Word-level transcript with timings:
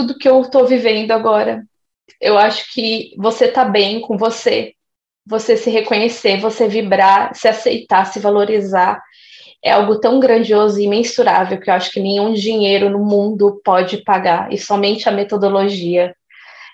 tudo 0.00 0.16
que 0.16 0.28
eu 0.28 0.40
estou 0.40 0.66
vivendo 0.66 1.10
agora. 1.10 1.62
Eu 2.20 2.38
acho 2.38 2.72
que 2.72 3.12
você 3.18 3.48
tá 3.48 3.64
bem 3.64 4.00
com 4.00 4.16
você, 4.16 4.72
você 5.26 5.56
se 5.56 5.68
reconhecer, 5.70 6.40
você 6.40 6.66
vibrar, 6.66 7.34
se 7.34 7.46
aceitar, 7.46 8.06
se 8.06 8.18
valorizar, 8.18 9.02
é 9.62 9.72
algo 9.72 10.00
tão 10.00 10.18
grandioso 10.18 10.80
e 10.80 10.84
imensurável 10.84 11.60
que 11.60 11.68
eu 11.68 11.74
acho 11.74 11.92
que 11.92 12.00
nenhum 12.00 12.32
dinheiro 12.32 12.88
no 12.88 12.98
mundo 12.98 13.60
pode 13.62 13.98
pagar, 13.98 14.50
e 14.50 14.56
somente 14.56 15.06
a 15.06 15.12
metodologia 15.12 16.14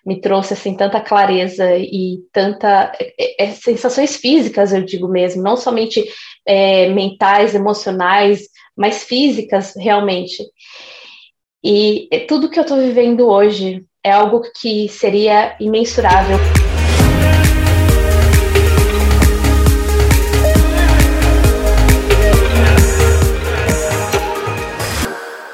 me 0.04 0.20
trouxe 0.20 0.52
assim 0.52 0.76
tanta 0.76 1.00
clareza 1.00 1.76
e 1.76 2.18
tanta 2.32 2.92
é, 3.00 3.44
é, 3.44 3.50
sensações 3.50 4.14
físicas, 4.14 4.72
eu 4.72 4.82
digo 4.82 5.08
mesmo, 5.08 5.42
não 5.42 5.56
somente 5.56 6.04
é, 6.46 6.88
mentais, 6.90 7.56
emocionais, 7.56 8.48
mas 8.76 9.02
físicas 9.02 9.74
realmente. 9.76 10.44
E 11.64 12.08
é, 12.12 12.20
tudo 12.20 12.48
que 12.50 12.58
eu 12.58 12.62
estou 12.62 12.78
vivendo 12.78 13.26
hoje 13.26 13.84
é 14.04 14.12
algo 14.12 14.42
que 14.60 14.88
seria 14.88 15.56
imensurável. 15.58 16.36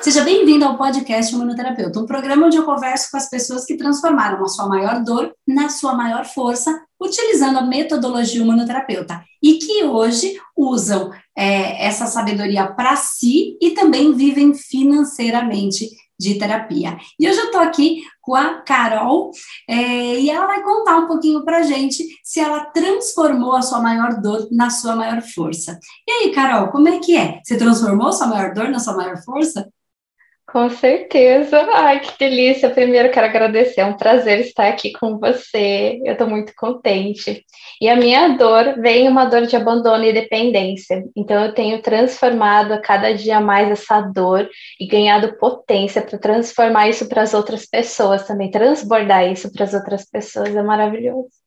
Seja 0.02 0.24
bem-vindo 0.24 0.64
ao 0.64 0.76
podcast 0.76 1.34
Humanoterapeuta, 1.34 2.00
um 2.00 2.06
programa 2.06 2.46
onde 2.46 2.56
eu 2.56 2.64
converso 2.64 3.10
com 3.10 3.16
as 3.16 3.30
pessoas 3.30 3.64
que 3.64 3.76
transformaram 3.76 4.44
a 4.44 4.48
sua 4.48 4.68
maior 4.68 5.02
dor 5.02 5.32
na 5.46 5.68
sua 5.68 5.94
maior 5.94 6.26
força, 6.26 6.82
utilizando 7.00 7.58
a 7.58 7.62
metodologia 7.62 8.42
humanoterapeuta, 8.42 9.22
e 9.42 9.54
que 9.54 9.84
hoje 9.84 10.38
usam 10.56 11.12
é, 11.36 11.86
essa 11.86 12.06
sabedoria 12.06 12.66
para 12.66 12.96
si 12.96 13.56
e 13.60 13.70
também 13.70 14.12
vivem 14.12 14.54
financeiramente 14.54 15.88
de 16.18 16.38
terapia. 16.38 16.96
E 17.18 17.28
hoje 17.28 17.38
eu 17.38 17.46
estou 17.46 17.60
aqui 17.60 18.02
com 18.20 18.34
a 18.34 18.60
Carol 18.62 19.32
é, 19.68 20.20
e 20.20 20.30
ela 20.30 20.46
vai 20.46 20.62
contar 20.62 20.98
um 20.98 21.08
pouquinho 21.08 21.44
para 21.44 21.64
gente 21.64 22.04
se 22.22 22.38
ela 22.38 22.66
transformou 22.66 23.54
a 23.54 23.62
sua 23.62 23.80
maior 23.80 24.20
dor 24.20 24.46
na 24.52 24.70
sua 24.70 24.94
maior 24.94 25.20
força. 25.20 25.78
E 26.06 26.12
aí, 26.12 26.32
Carol, 26.32 26.68
como 26.68 26.88
é 26.88 26.98
que 27.00 27.16
é? 27.16 27.40
Você 27.42 27.56
transformou 27.56 28.08
a 28.08 28.12
sua 28.12 28.28
maior 28.28 28.54
dor 28.54 28.68
na 28.68 28.78
sua 28.78 28.94
maior 28.94 29.16
força? 29.24 29.68
Com 30.52 30.68
certeza. 30.68 31.66
Ai, 31.72 32.00
que 32.00 32.18
delícia. 32.18 32.68
Primeiro 32.68 33.10
quero 33.10 33.26
agradecer, 33.26 33.80
é 33.80 33.86
um 33.86 33.96
prazer 33.96 34.40
estar 34.40 34.68
aqui 34.68 34.92
com 34.92 35.18
você. 35.18 35.98
Eu 36.04 36.12
estou 36.12 36.28
muito 36.28 36.52
contente. 36.54 37.42
E 37.80 37.88
a 37.88 37.96
minha 37.96 38.36
dor 38.36 38.78
vem 38.78 39.08
uma 39.08 39.24
dor 39.24 39.46
de 39.46 39.56
abandono 39.56 40.04
e 40.04 40.12
dependência. 40.12 41.04
Então 41.16 41.42
eu 41.46 41.54
tenho 41.54 41.80
transformado 41.80 42.72
a 42.72 42.82
cada 42.82 43.14
dia 43.14 43.40
mais 43.40 43.70
essa 43.70 44.02
dor 44.02 44.46
e 44.78 44.86
ganhado 44.86 45.38
potência 45.38 46.02
para 46.02 46.18
transformar 46.18 46.86
isso 46.90 47.08
para 47.08 47.22
as 47.22 47.32
outras 47.32 47.64
pessoas 47.64 48.26
também, 48.26 48.50
transbordar 48.50 49.32
isso 49.32 49.50
para 49.50 49.64
as 49.64 49.72
outras 49.72 50.04
pessoas. 50.04 50.54
É 50.54 50.62
maravilhoso. 50.62 51.41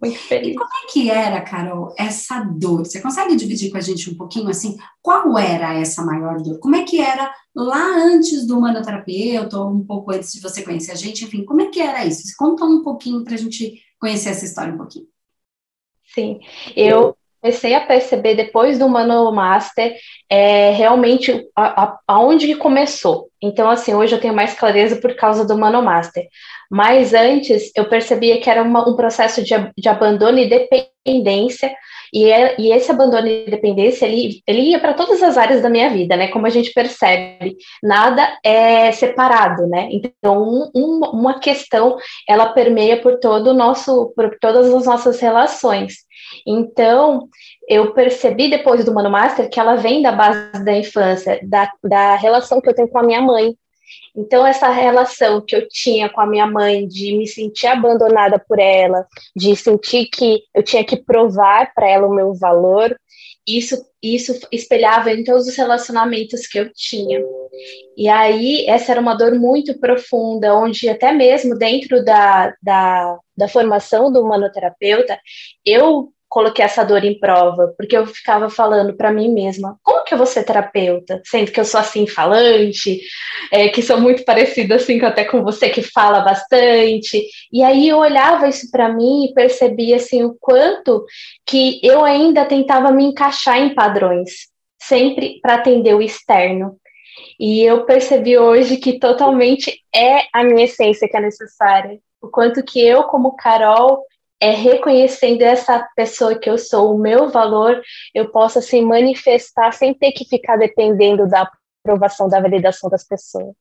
Muito 0.00 0.18
feliz. 0.18 0.52
E 0.52 0.54
como 0.54 0.70
é 0.70 0.92
que 0.92 1.10
era, 1.10 1.40
Carol, 1.42 1.94
essa 1.98 2.40
dor? 2.40 2.84
Você 2.86 3.00
consegue 3.00 3.36
dividir 3.36 3.70
com 3.70 3.76
a 3.76 3.80
gente 3.80 4.10
um 4.10 4.16
pouquinho 4.16 4.48
assim? 4.48 4.76
Qual 5.02 5.38
era 5.38 5.74
essa 5.74 6.04
maior 6.04 6.40
dor? 6.42 6.58
Como 6.58 6.74
é 6.74 6.84
que 6.84 7.00
era 7.00 7.32
lá 7.54 7.96
antes 7.96 8.46
do 8.46 8.60
manoterapeuta, 8.60 9.58
ou 9.58 9.70
um 9.70 9.84
pouco 9.84 10.12
antes 10.12 10.32
de 10.32 10.40
você 10.40 10.62
conhecer 10.62 10.92
a 10.92 10.96
gente? 10.96 11.24
Enfim, 11.24 11.44
como 11.44 11.60
é 11.60 11.66
que 11.66 11.80
era 11.80 12.04
isso? 12.04 12.22
Conta 12.38 12.64
um 12.64 12.82
pouquinho 12.82 13.22
para 13.24 13.34
a 13.34 13.38
gente 13.38 13.80
conhecer 13.98 14.30
essa 14.30 14.44
história 14.44 14.72
um 14.72 14.78
pouquinho. 14.78 15.06
Sim, 16.14 16.40
eu 16.76 17.16
comecei 17.44 17.74
a 17.74 17.80
perceber 17.82 18.34
depois 18.34 18.78
do 18.78 18.88
Mano 18.88 19.30
Master 19.30 19.94
é, 20.30 20.70
realmente 20.70 21.46
a, 21.54 21.98
aonde 22.08 22.54
começou. 22.54 23.28
Então, 23.42 23.68
assim, 23.68 23.92
hoje 23.92 24.14
eu 24.14 24.20
tenho 24.20 24.32
mais 24.32 24.54
clareza 24.54 24.96
por 24.96 25.14
causa 25.14 25.44
do 25.44 25.58
Mano 25.58 25.82
Master. 25.82 26.26
Mas 26.70 27.12
antes 27.12 27.70
eu 27.76 27.84
percebia 27.84 28.40
que 28.40 28.48
era 28.48 28.62
uma, 28.62 28.88
um 28.88 28.96
processo 28.96 29.44
de, 29.44 29.52
de 29.76 29.88
abandono 29.90 30.38
e 30.38 30.48
dependência, 30.48 31.70
e, 32.14 32.30
é, 32.30 32.54
e 32.60 32.72
esse 32.72 32.92
abandono 32.92 33.26
e 33.26 33.50
dependência 33.50 34.06
ele, 34.06 34.40
ele 34.46 34.60
ia 34.60 34.78
para 34.78 34.94
todas 34.94 35.20
as 35.20 35.36
áreas 35.36 35.60
da 35.60 35.68
minha 35.68 35.90
vida, 35.90 36.16
né? 36.16 36.28
Como 36.28 36.46
a 36.46 36.50
gente 36.50 36.72
percebe, 36.72 37.56
nada 37.82 38.38
é 38.44 38.92
separado, 38.92 39.66
né? 39.66 39.88
Então, 39.90 40.40
um, 40.40 40.70
um, 40.72 41.00
uma 41.12 41.40
questão 41.40 41.96
ela 42.28 42.52
permeia 42.52 43.02
por 43.02 43.18
todo 43.18 43.48
o 43.48 43.54
nosso, 43.54 44.12
por 44.14 44.38
todas 44.38 44.72
as 44.72 44.86
nossas 44.86 45.18
relações. 45.18 45.94
Então, 46.46 47.28
eu 47.68 47.92
percebi 47.92 48.48
depois 48.48 48.84
do 48.84 48.94
Mano 48.94 49.10
Master 49.10 49.50
que 49.50 49.58
ela 49.58 49.74
vem 49.74 50.00
da 50.00 50.12
base 50.12 50.64
da 50.64 50.72
infância, 50.72 51.40
da, 51.42 51.68
da 51.82 52.14
relação 52.14 52.60
que 52.60 52.68
eu 52.68 52.74
tenho 52.74 52.88
com 52.88 52.98
a 52.98 53.02
minha 53.02 53.20
mãe. 53.20 53.56
Então, 54.16 54.46
essa 54.46 54.68
relação 54.68 55.44
que 55.44 55.54
eu 55.56 55.68
tinha 55.68 56.08
com 56.08 56.20
a 56.20 56.26
minha 56.26 56.46
mãe, 56.46 56.86
de 56.86 57.16
me 57.16 57.26
sentir 57.26 57.66
abandonada 57.66 58.38
por 58.38 58.58
ela, 58.58 59.06
de 59.34 59.54
sentir 59.56 60.06
que 60.06 60.42
eu 60.54 60.62
tinha 60.62 60.84
que 60.84 60.96
provar 60.96 61.72
para 61.74 61.88
ela 61.88 62.06
o 62.06 62.14
meu 62.14 62.32
valor, 62.34 62.96
isso, 63.46 63.76
isso 64.02 64.38
espelhava 64.50 65.12
em 65.12 65.22
todos 65.22 65.46
os 65.46 65.56
relacionamentos 65.56 66.46
que 66.46 66.58
eu 66.58 66.72
tinha. 66.72 67.22
E 67.96 68.08
aí, 68.08 68.66
essa 68.66 68.92
era 68.92 69.00
uma 69.00 69.14
dor 69.14 69.34
muito 69.34 69.78
profunda, 69.78 70.54
onde 70.54 70.88
até 70.88 71.12
mesmo 71.12 71.56
dentro 71.56 72.02
da, 72.04 72.54
da, 72.62 73.18
da 73.36 73.48
formação 73.48 74.10
do 74.10 74.24
manoterapeuta, 74.24 75.18
eu 75.64 76.10
coloquei 76.34 76.64
essa 76.64 76.82
dor 76.82 77.04
em 77.04 77.16
prova, 77.16 77.72
porque 77.78 77.96
eu 77.96 78.04
ficava 78.08 78.50
falando 78.50 78.96
para 78.96 79.12
mim 79.12 79.32
mesma, 79.32 79.78
como 79.84 80.02
que 80.02 80.12
eu 80.12 80.18
vou 80.18 80.26
ser 80.26 80.42
terapeuta, 80.42 81.22
sendo 81.24 81.52
que 81.52 81.60
eu 81.60 81.64
sou 81.64 81.78
assim 81.78 82.08
falante, 82.08 83.00
é, 83.52 83.68
que 83.68 83.80
sou 83.80 84.00
muito 84.00 84.24
parecida 84.24 84.74
assim 84.74 85.00
até 85.02 85.24
com 85.24 85.44
você 85.44 85.70
que 85.70 85.80
fala 85.80 86.22
bastante. 86.22 87.24
E 87.52 87.62
aí 87.62 87.88
eu 87.88 87.98
olhava 87.98 88.48
isso 88.48 88.68
para 88.72 88.92
mim 88.92 89.26
e 89.26 89.32
percebia 89.32 89.94
assim 89.94 90.24
o 90.24 90.36
quanto 90.40 91.04
que 91.46 91.78
eu 91.84 92.04
ainda 92.04 92.44
tentava 92.44 92.90
me 92.90 93.04
encaixar 93.04 93.60
em 93.60 93.72
padrões, 93.72 94.48
sempre 94.82 95.38
para 95.40 95.54
atender 95.54 95.94
o 95.94 96.02
externo. 96.02 96.76
E 97.38 97.62
eu 97.62 97.84
percebi 97.84 98.36
hoje 98.36 98.76
que 98.76 98.98
totalmente 98.98 99.80
é 99.94 100.24
a 100.32 100.42
minha 100.42 100.64
essência 100.64 101.08
que 101.08 101.16
é 101.16 101.20
necessária. 101.20 102.00
O 102.20 102.26
quanto 102.26 102.64
que 102.64 102.84
eu, 102.84 103.04
como 103.04 103.36
Carol, 103.36 104.02
é 104.44 104.50
reconhecendo 104.50 105.40
essa 105.40 105.88
pessoa 105.96 106.38
que 106.38 106.50
eu 106.50 106.58
sou, 106.58 106.94
o 106.94 106.98
meu 106.98 107.30
valor, 107.30 107.80
eu 108.14 108.30
posso 108.30 108.58
assim 108.58 108.84
manifestar 108.84 109.72
sem 109.72 109.94
ter 109.94 110.12
que 110.12 110.26
ficar 110.26 110.58
dependendo 110.58 111.26
da 111.26 111.50
aprovação, 111.82 112.28
da 112.28 112.42
validação 112.42 112.90
das 112.90 113.02
pessoas. 113.02 113.54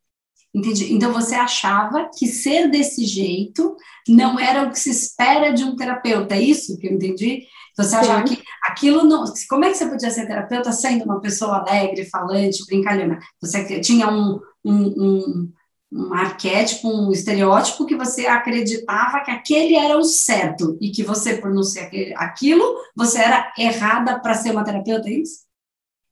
Entendi. 0.54 0.94
Então 0.94 1.14
você 1.14 1.36
achava 1.36 2.10
que 2.14 2.28
ser 2.28 2.70
desse 2.70 3.06
jeito 3.06 3.78
não 4.10 4.38
era 4.38 4.64
o 4.64 4.72
que 4.72 4.78
se 4.78 4.90
espera 4.90 5.54
de 5.54 5.64
um 5.64 5.74
terapeuta, 5.78 6.36
é 6.36 6.42
isso 6.42 6.78
que 6.78 6.88
eu 6.88 6.92
entendi? 6.92 7.48
Você 7.78 7.96
achava 7.96 8.28
Sim. 8.28 8.36
que 8.36 8.44
aquilo 8.62 9.06
não. 9.06 9.24
Como 9.50 9.64
é 9.64 9.70
que 9.70 9.78
você 9.78 9.88
podia 9.88 10.12
ser 10.12 10.28
terapeuta 10.28 10.74
sendo 10.74 11.06
uma 11.06 11.22
pessoa 11.22 11.60
alegre, 11.60 12.06
falante, 12.06 12.66
brincalhona? 12.68 13.20
Você 13.42 13.80
tinha 13.80 14.10
um, 14.10 14.38
um, 14.66 14.74
um 14.74 15.52
um 15.94 16.14
arquétipo, 16.14 16.90
um 16.90 17.12
estereótipo 17.12 17.86
que 17.86 17.96
você 17.96 18.26
acreditava 18.26 19.22
que 19.22 19.30
aquele 19.30 19.76
era 19.76 19.98
o 19.98 20.04
certo 20.04 20.76
e 20.82 20.90
que 20.90 21.04
você, 21.04 21.38
por 21.38 21.54
não 21.54 21.64
ser 21.64 22.14
aquilo, 22.18 22.64
você 22.96 23.20
era 23.20 23.54
errada 23.58 24.20
para 24.20 24.34
ser 24.34 24.52
uma 24.52 24.64
terapeuta, 24.64 25.08
é 25.08 25.14
isso? 25.14 25.44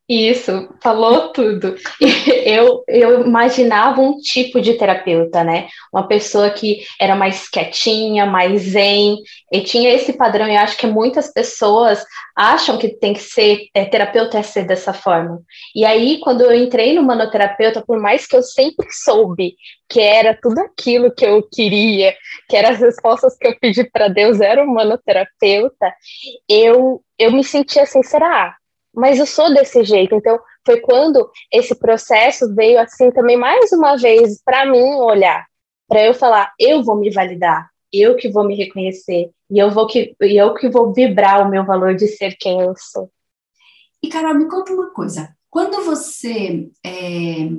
Isso, 0.09 0.67
falou 0.81 1.31
tudo. 1.31 1.75
Eu, 2.43 2.83
eu 2.87 3.25
imaginava 3.25 4.01
um 4.01 4.17
tipo 4.17 4.59
de 4.59 4.73
terapeuta, 4.73 5.43
né? 5.43 5.67
Uma 5.93 6.07
pessoa 6.07 6.49
que 6.49 6.83
era 6.99 7.15
mais 7.15 7.47
quietinha, 7.47 8.25
mais 8.25 8.63
zen, 8.63 9.17
e 9.51 9.61
tinha 9.61 9.93
esse 9.93 10.13
padrão, 10.13 10.47
e 10.47 10.57
acho 10.57 10.75
que 10.75 10.87
muitas 10.87 11.31
pessoas 11.31 12.03
acham 12.35 12.79
que 12.79 12.89
tem 12.89 13.13
que 13.13 13.21
ser 13.21 13.67
é, 13.75 13.85
terapeuta 13.85 14.39
é 14.39 14.43
ser 14.43 14.65
dessa 14.65 14.91
forma. 14.91 15.39
E 15.75 15.85
aí, 15.85 16.19
quando 16.19 16.41
eu 16.41 16.53
entrei 16.53 16.93
no 16.95 17.03
manoterapeuta, 17.03 17.83
por 17.85 17.99
mais 17.99 18.25
que 18.25 18.35
eu 18.35 18.41
sempre 18.41 18.87
soube 18.91 19.55
que 19.87 19.99
era 20.01 20.37
tudo 20.41 20.59
aquilo 20.59 21.13
que 21.13 21.25
eu 21.25 21.47
queria, 21.47 22.15
que 22.49 22.57
eram 22.57 22.71
as 22.71 22.79
respostas 22.79 23.37
que 23.37 23.47
eu 23.47 23.55
pedi 23.59 23.83
para 23.83 24.07
Deus, 24.07 24.41
era 24.41 24.63
o 24.63 24.73
manoterapeuta, 24.73 25.93
eu, 26.49 27.01
eu 27.19 27.31
me 27.31 27.43
sentia 27.43 27.83
assim, 27.83 28.01
será? 28.01 28.55
Mas 28.93 29.19
eu 29.19 29.25
sou 29.25 29.53
desse 29.53 29.83
jeito. 29.83 30.15
Então, 30.15 30.39
foi 30.65 30.79
quando 30.81 31.29
esse 31.51 31.75
processo 31.75 32.53
veio 32.53 32.79
assim 32.79 33.11
também 33.11 33.37
mais 33.37 33.71
uma 33.71 33.95
vez 33.95 34.41
para 34.43 34.65
mim 34.65 34.95
olhar, 34.95 35.45
para 35.87 36.05
eu 36.05 36.13
falar, 36.13 36.53
eu 36.59 36.83
vou 36.83 36.95
me 36.95 37.09
validar, 37.09 37.69
eu 37.91 38.15
que 38.15 38.29
vou 38.29 38.45
me 38.45 38.55
reconhecer 38.55 39.29
e 39.49 39.59
eu 39.59 39.69
vou 39.69 39.87
que 39.87 40.15
eu 40.19 40.53
que 40.53 40.69
vou 40.69 40.93
vibrar 40.93 41.45
o 41.45 41.49
meu 41.49 41.65
valor 41.65 41.95
de 41.95 42.07
ser 42.07 42.35
quem 42.39 42.61
eu 42.61 42.73
sou. 42.77 43.11
E 44.03 44.09
Carol, 44.09 44.35
me 44.35 44.49
conta 44.49 44.73
uma 44.73 44.89
coisa. 44.91 45.35
Quando 45.49 45.83
você 45.83 46.69
é, 46.85 47.49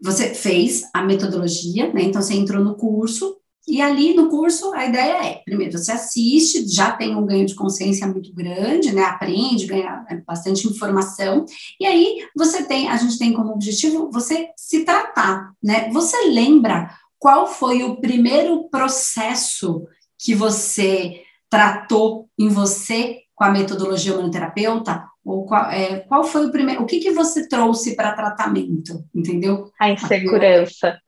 você 0.00 0.34
fez 0.34 0.82
a 0.92 1.02
metodologia, 1.02 1.92
né? 1.92 2.02
Então 2.02 2.20
você 2.20 2.34
entrou 2.34 2.62
no 2.62 2.76
curso 2.76 3.40
e 3.66 3.82
ali 3.82 4.14
no 4.14 4.28
curso, 4.28 4.72
a 4.74 4.86
ideia 4.86 5.26
é, 5.26 5.42
primeiro, 5.44 5.76
você 5.76 5.90
assiste, 5.90 6.68
já 6.68 6.92
tem 6.92 7.16
um 7.16 7.26
ganho 7.26 7.44
de 7.44 7.54
consciência 7.54 8.06
muito 8.06 8.32
grande, 8.32 8.94
né? 8.94 9.02
Aprende, 9.02 9.66
ganha 9.66 10.06
é, 10.08 10.16
bastante 10.18 10.68
informação. 10.68 11.44
E 11.80 11.84
aí 11.84 12.28
você 12.36 12.62
tem, 12.62 12.88
a 12.88 12.96
gente 12.96 13.18
tem 13.18 13.32
como 13.32 13.52
objetivo 13.52 14.08
você 14.12 14.50
se 14.56 14.84
tratar, 14.84 15.52
né? 15.62 15.90
Você 15.90 16.16
lembra 16.28 16.94
qual 17.18 17.48
foi 17.48 17.82
o 17.82 17.96
primeiro 17.96 18.68
processo 18.68 19.84
que 20.16 20.32
você 20.32 21.22
tratou 21.50 22.28
em 22.38 22.48
você 22.48 23.22
com 23.34 23.42
a 23.42 23.50
metodologia 23.50 24.12
humanoterapeuta? 24.14 25.08
Ou 25.24 25.44
qual, 25.44 25.68
é, 25.72 26.00
qual 26.00 26.22
foi 26.22 26.46
o 26.46 26.52
primeiro? 26.52 26.82
O 26.84 26.86
que, 26.86 27.00
que 27.00 27.10
você 27.10 27.48
trouxe 27.48 27.96
para 27.96 28.14
tratamento? 28.14 29.04
Entendeu? 29.12 29.72
A 29.80 29.90
insegurança. 29.90 31.00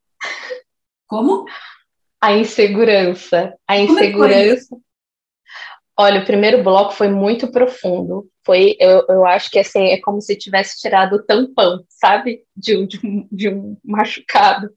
Como? 1.07 1.45
A 2.21 2.33
insegurança. 2.33 3.55
A 3.67 3.77
é 3.77 3.83
insegurança. 3.83 4.77
Olha, 5.97 6.23
o 6.23 6.27
primeiro 6.27 6.63
bloco 6.63 6.93
foi 6.93 7.09
muito 7.09 7.51
profundo. 7.51 8.29
Foi, 8.49 8.75
eu, 8.81 9.05
eu 9.11 9.27
acho 9.27 9.51
que 9.51 9.59
assim, 9.59 9.89
é 9.89 10.01
como 10.01 10.23
se 10.23 10.35
tivesse 10.35 10.81
tirado 10.81 11.17
o 11.17 11.23
tampão, 11.23 11.85
sabe? 11.91 12.45
De 12.57 12.79
um, 12.79 12.87
de 12.87 12.99
um, 13.07 13.29
de 13.31 13.49
um 13.51 13.77
machucado. 13.85 14.71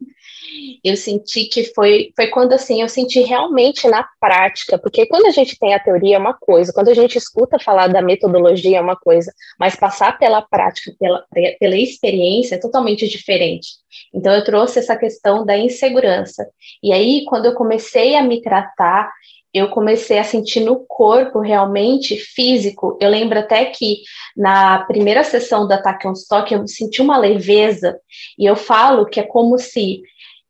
Eu 0.83 0.97
senti 0.97 1.45
que 1.45 1.63
foi, 1.73 2.11
foi 2.13 2.27
quando 2.27 2.51
assim, 2.51 2.81
eu 2.81 2.89
senti 2.89 3.21
realmente 3.21 3.87
na 3.87 4.05
prática, 4.19 4.77
porque 4.77 5.05
quando 5.05 5.27
a 5.27 5.31
gente 5.31 5.57
tem 5.57 5.73
a 5.73 5.79
teoria 5.79 6.17
é 6.17 6.19
uma 6.19 6.33
coisa, 6.33 6.73
quando 6.73 6.89
a 6.89 6.93
gente 6.93 7.17
escuta 7.17 7.57
falar 7.57 7.87
da 7.87 8.01
metodologia 8.01 8.77
é 8.77 8.81
uma 8.81 8.97
coisa, 8.97 9.31
mas 9.57 9.77
passar 9.77 10.19
pela 10.19 10.41
prática, 10.41 10.91
pela, 10.99 11.25
pela 11.57 11.77
experiência 11.77 12.55
é 12.55 12.59
totalmente 12.59 13.07
diferente. 13.07 13.69
Então 14.13 14.33
eu 14.33 14.43
trouxe 14.43 14.79
essa 14.79 14.97
questão 14.97 15.45
da 15.45 15.57
insegurança. 15.57 16.45
E 16.83 16.91
aí, 16.91 17.23
quando 17.23 17.45
eu 17.45 17.53
comecei 17.53 18.17
a 18.17 18.21
me 18.21 18.41
tratar, 18.41 19.09
eu 19.53 19.67
comecei 19.69 20.17
a 20.17 20.23
sentir 20.23 20.61
no 20.61 20.85
corpo 20.85 21.39
realmente 21.39 22.15
físico. 22.15 22.97
Eu 23.01 23.09
lembro 23.09 23.37
até 23.37 23.60
que 23.65 24.01
na 24.35 24.83
primeira 24.85 25.23
sessão 25.23 25.67
da 25.67 25.81
Tachyon 25.81 26.13
Stock 26.13 26.53
eu 26.53 26.67
senti 26.67 27.01
uma 27.01 27.17
leveza 27.17 27.99
e 28.37 28.45
eu 28.45 28.55
falo 28.55 29.05
que 29.05 29.19
é 29.19 29.23
como 29.23 29.57
se 29.57 30.01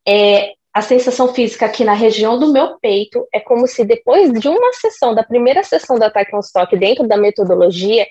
é, 0.08 0.54
a 0.74 0.82
sensação 0.82 1.34
física 1.34 1.66
aqui 1.66 1.84
na 1.84 1.94
região 1.94 2.40
do 2.40 2.52
meu 2.52 2.80
peito 2.80 3.28
é 3.34 3.40
como 3.40 3.68
se 3.68 3.84
depois 3.84 4.32
de 4.40 4.48
uma 4.48 4.72
sessão, 4.74 5.14
da 5.14 5.24
primeira 5.24 5.64
sessão 5.64 6.00
da 6.00 6.10
Tachyon 6.10 6.40
Stock 6.40 6.78
dentro 6.78 7.08
da 7.08 7.18
metodologia, 7.18 8.08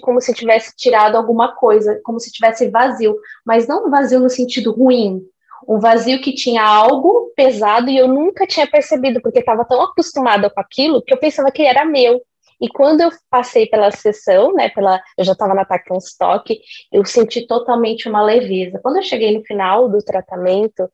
como 0.00 0.20
se 0.20 0.34
tivesse 0.34 0.74
tirado 0.76 1.16
alguma 1.16 1.54
coisa, 1.54 2.00
como 2.02 2.18
se 2.18 2.32
tivesse 2.32 2.68
vazio, 2.68 3.16
mas 3.46 3.68
não 3.68 3.90
vazio 3.90 4.18
no 4.18 4.28
sentido 4.28 4.72
ruim, 4.72 5.22
um 5.68 5.78
vazio 5.78 6.20
que 6.20 6.34
tinha 6.34 6.64
algo 6.64 7.32
pesado 7.36 7.88
e 7.88 7.96
eu 7.96 8.08
nunca 8.08 8.46
tinha 8.46 8.66
percebido, 8.66 9.20
porque 9.22 9.38
estava 9.38 9.64
tão 9.64 9.80
acostumada 9.80 10.50
com 10.50 10.60
aquilo 10.60 11.02
que 11.02 11.12
eu 11.12 11.18
pensava 11.18 11.50
que 11.50 11.62
era 11.62 11.84
meu. 11.84 12.20
E 12.64 12.68
quando 12.70 13.02
eu 13.02 13.10
passei 13.28 13.66
pela 13.66 13.90
sessão, 13.90 14.54
né, 14.54 14.70
pela, 14.70 14.98
eu 15.18 15.24
já 15.24 15.32
estava 15.32 15.52
na 15.52 15.66
Tacton 15.66 15.98
Stock, 15.98 16.58
eu 16.90 17.04
senti 17.04 17.46
totalmente 17.46 18.08
uma 18.08 18.22
leveza. 18.22 18.80
Quando 18.82 18.96
eu 18.96 19.02
cheguei 19.02 19.36
no 19.36 19.44
final 19.44 19.86
do 19.86 19.98
tratamento, 19.98 20.90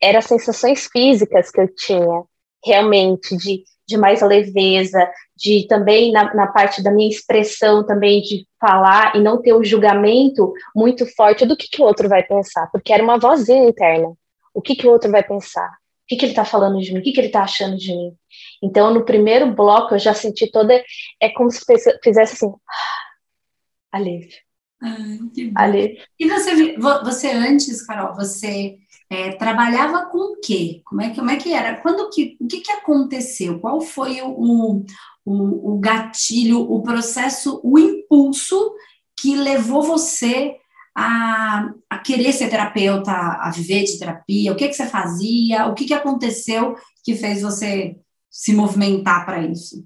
eram 0.00 0.22
sensações 0.22 0.88
físicas 0.90 1.50
que 1.50 1.60
eu 1.60 1.68
tinha, 1.74 2.22
realmente, 2.64 3.36
de, 3.36 3.64
de 3.86 3.98
mais 3.98 4.22
leveza, 4.22 5.06
de 5.36 5.66
também 5.68 6.10
na, 6.10 6.32
na 6.32 6.46
parte 6.46 6.82
da 6.82 6.90
minha 6.90 7.10
expressão 7.10 7.84
também, 7.84 8.22
de 8.22 8.46
falar 8.58 9.14
e 9.14 9.20
não 9.20 9.42
ter 9.42 9.52
o 9.52 9.62
julgamento 9.62 10.54
muito 10.74 11.04
forte 11.14 11.44
do 11.44 11.54
que, 11.54 11.68
que 11.68 11.82
o 11.82 11.84
outro 11.84 12.08
vai 12.08 12.22
pensar, 12.22 12.66
porque 12.72 12.94
era 12.94 13.02
uma 13.02 13.18
vozinha 13.18 13.68
interna. 13.68 14.10
O 14.54 14.62
que, 14.62 14.74
que 14.74 14.86
o 14.86 14.90
outro 14.90 15.10
vai 15.10 15.22
pensar? 15.22 15.70
O 16.10 16.12
que, 16.12 16.16
que 16.16 16.24
ele 16.24 16.32
está 16.32 16.44
falando 16.44 16.80
de 16.80 16.92
mim? 16.92 16.98
O 16.98 17.02
que, 17.02 17.12
que 17.12 17.20
ele 17.20 17.28
está 17.28 17.42
achando 17.42 17.76
de 17.76 17.94
mim? 17.94 18.12
Então, 18.60 18.92
no 18.92 19.04
primeiro 19.04 19.54
bloco, 19.54 19.94
eu 19.94 19.98
já 19.98 20.12
senti 20.12 20.50
toda. 20.50 20.82
É 21.20 21.28
como 21.30 21.50
se 21.50 21.60
fizesse 22.02 22.34
assim. 22.34 22.52
Alívio. 23.92 24.36
Ah, 24.82 25.62
alívio. 25.64 26.02
E 26.18 26.28
você, 26.28 26.76
você 26.78 27.30
antes, 27.32 27.84
Carol, 27.84 28.14
você 28.14 28.78
é, 29.10 29.32
trabalhava 29.32 30.06
com 30.06 30.18
o 30.18 30.40
quê? 30.40 30.80
Como 30.86 31.02
é 31.02 31.10
que, 31.10 31.16
como 31.16 31.30
é 31.30 31.36
que 31.36 31.52
era? 31.52 31.80
Quando 31.82 32.08
que, 32.08 32.36
o 32.40 32.46
que, 32.46 32.60
que 32.60 32.72
aconteceu? 32.72 33.60
Qual 33.60 33.80
foi 33.80 34.22
o, 34.22 34.84
o, 35.26 35.74
o 35.74 35.78
gatilho, 35.78 36.60
o 36.60 36.82
processo, 36.82 37.60
o 37.62 37.78
impulso 37.78 38.74
que 39.20 39.36
levou 39.36 39.82
você 39.82 40.56
a, 41.00 41.70
a, 41.88 41.98
querer 41.98 42.32
ser 42.32 42.50
terapeuta, 42.50 43.10
a 43.10 43.50
viver 43.50 43.84
de 43.84 43.98
terapia? 43.98 44.52
O 44.52 44.56
que, 44.56 44.68
que 44.68 44.74
você 44.74 44.86
fazia? 44.86 45.66
O 45.66 45.74
que, 45.74 45.86
que 45.86 45.94
aconteceu 45.94 46.76
que 47.04 47.16
fez 47.16 47.42
você 47.42 47.96
se 48.30 48.54
movimentar 48.54 49.24
para 49.24 49.42
isso? 49.42 49.84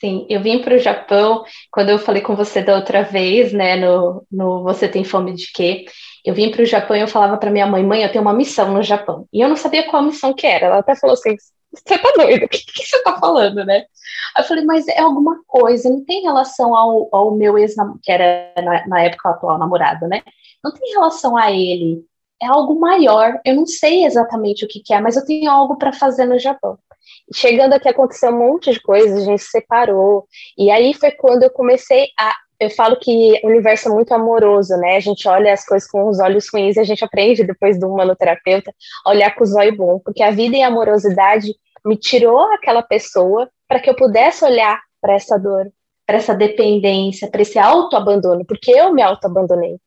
Sim, 0.00 0.26
eu 0.28 0.42
vim 0.42 0.60
para 0.60 0.74
o 0.74 0.78
Japão, 0.78 1.44
quando 1.70 1.90
eu 1.90 1.98
falei 1.98 2.20
com 2.20 2.34
você 2.34 2.62
da 2.62 2.74
outra 2.76 3.02
vez, 3.02 3.52
né, 3.52 3.76
no, 3.76 4.26
no 4.30 4.62
Você 4.64 4.88
Tem 4.88 5.04
Fome 5.04 5.34
de 5.34 5.50
Quê? 5.52 5.86
Eu 6.24 6.34
vim 6.34 6.50
para 6.50 6.62
o 6.62 6.66
Japão 6.66 6.96
e 6.96 7.00
eu 7.00 7.08
falava 7.08 7.36
para 7.38 7.50
minha 7.50 7.66
mãe, 7.66 7.82
mãe, 7.84 8.02
eu 8.02 8.10
tenho 8.10 8.22
uma 8.22 8.34
missão 8.34 8.72
no 8.72 8.82
Japão. 8.82 9.26
E 9.32 9.40
eu 9.40 9.48
não 9.48 9.56
sabia 9.56 9.88
qual 9.88 10.02
missão 10.02 10.34
que 10.34 10.46
era. 10.46 10.66
Ela 10.66 10.78
até 10.78 10.96
falou 10.96 11.14
assim, 11.14 11.36
você 11.74 11.98
tá 11.98 12.12
doido? 12.16 12.44
O 12.44 12.48
que, 12.48 12.58
que 12.58 12.86
você 12.86 13.02
tá 13.02 13.18
falando, 13.18 13.64
né? 13.64 13.84
Aí 14.36 14.42
eu 14.42 14.44
falei, 14.44 14.64
mas 14.64 14.86
é 14.88 15.00
alguma 15.00 15.42
coisa, 15.46 15.90
não 15.90 16.04
tem 16.04 16.22
relação 16.22 16.74
ao, 16.74 17.08
ao 17.12 17.30
meu 17.32 17.58
ex 17.58 17.74
que 18.02 18.10
era 18.10 18.52
na, 18.62 18.86
na 18.86 19.02
época 19.02 19.28
o 19.28 19.32
atual 19.32 19.58
namorado, 19.58 20.06
né? 20.08 20.22
Não 20.62 20.72
tem 20.72 20.92
relação 20.92 21.36
a 21.36 21.50
ele. 21.50 22.04
É 22.42 22.46
algo 22.46 22.78
maior. 22.78 23.40
Eu 23.44 23.54
não 23.54 23.66
sei 23.66 24.04
exatamente 24.04 24.64
o 24.64 24.68
que, 24.68 24.80
que 24.80 24.92
é, 24.92 25.00
mas 25.00 25.16
eu 25.16 25.24
tenho 25.24 25.50
algo 25.50 25.76
para 25.76 25.92
fazer 25.92 26.26
no 26.26 26.38
Japão. 26.38 26.78
Chegando 27.32 27.74
aqui 27.74 27.88
aconteceu 27.88 28.30
um 28.30 28.38
monte 28.38 28.72
de 28.72 28.80
coisas, 28.80 29.22
a 29.22 29.24
gente 29.24 29.42
se 29.42 29.50
separou. 29.50 30.26
E 30.58 30.70
aí 30.70 30.94
foi 30.94 31.10
quando 31.12 31.42
eu 31.42 31.50
comecei 31.50 32.08
a 32.18 32.34
eu 32.60 32.70
falo 32.70 32.96
que 32.96 33.40
o 33.42 33.48
universo 33.48 33.88
é 33.88 33.92
muito 33.92 34.12
amoroso, 34.14 34.76
né? 34.76 34.96
A 34.96 35.00
gente 35.00 35.26
olha 35.28 35.52
as 35.52 35.66
coisas 35.66 35.88
com 35.88 36.08
os 36.08 36.20
olhos 36.20 36.46
ruins 36.52 36.76
e 36.76 36.80
a 36.80 36.84
gente 36.84 37.04
aprende 37.04 37.44
depois 37.44 37.78
do 37.78 37.88
manoterapeuta 37.90 38.72
a 39.04 39.10
olhar 39.10 39.34
com 39.34 39.44
os 39.44 39.54
olhos 39.54 39.76
bons, 39.76 40.00
porque 40.04 40.22
a 40.22 40.30
vida 40.30 40.56
e 40.56 40.62
a 40.62 40.68
amorosidade 40.68 41.54
me 41.84 41.96
tirou 41.96 42.40
aquela 42.52 42.82
pessoa 42.82 43.48
para 43.68 43.80
que 43.80 43.88
eu 43.88 43.96
pudesse 43.96 44.44
olhar 44.44 44.80
para 45.00 45.14
essa 45.14 45.38
dor, 45.38 45.70
para 46.06 46.16
essa 46.16 46.34
dependência, 46.34 47.30
para 47.30 47.42
esse 47.42 47.58
autoabandono, 47.58 48.44
porque 48.46 48.70
eu 48.70 48.92
me 48.92 49.02
autoabandonei. 49.02 49.78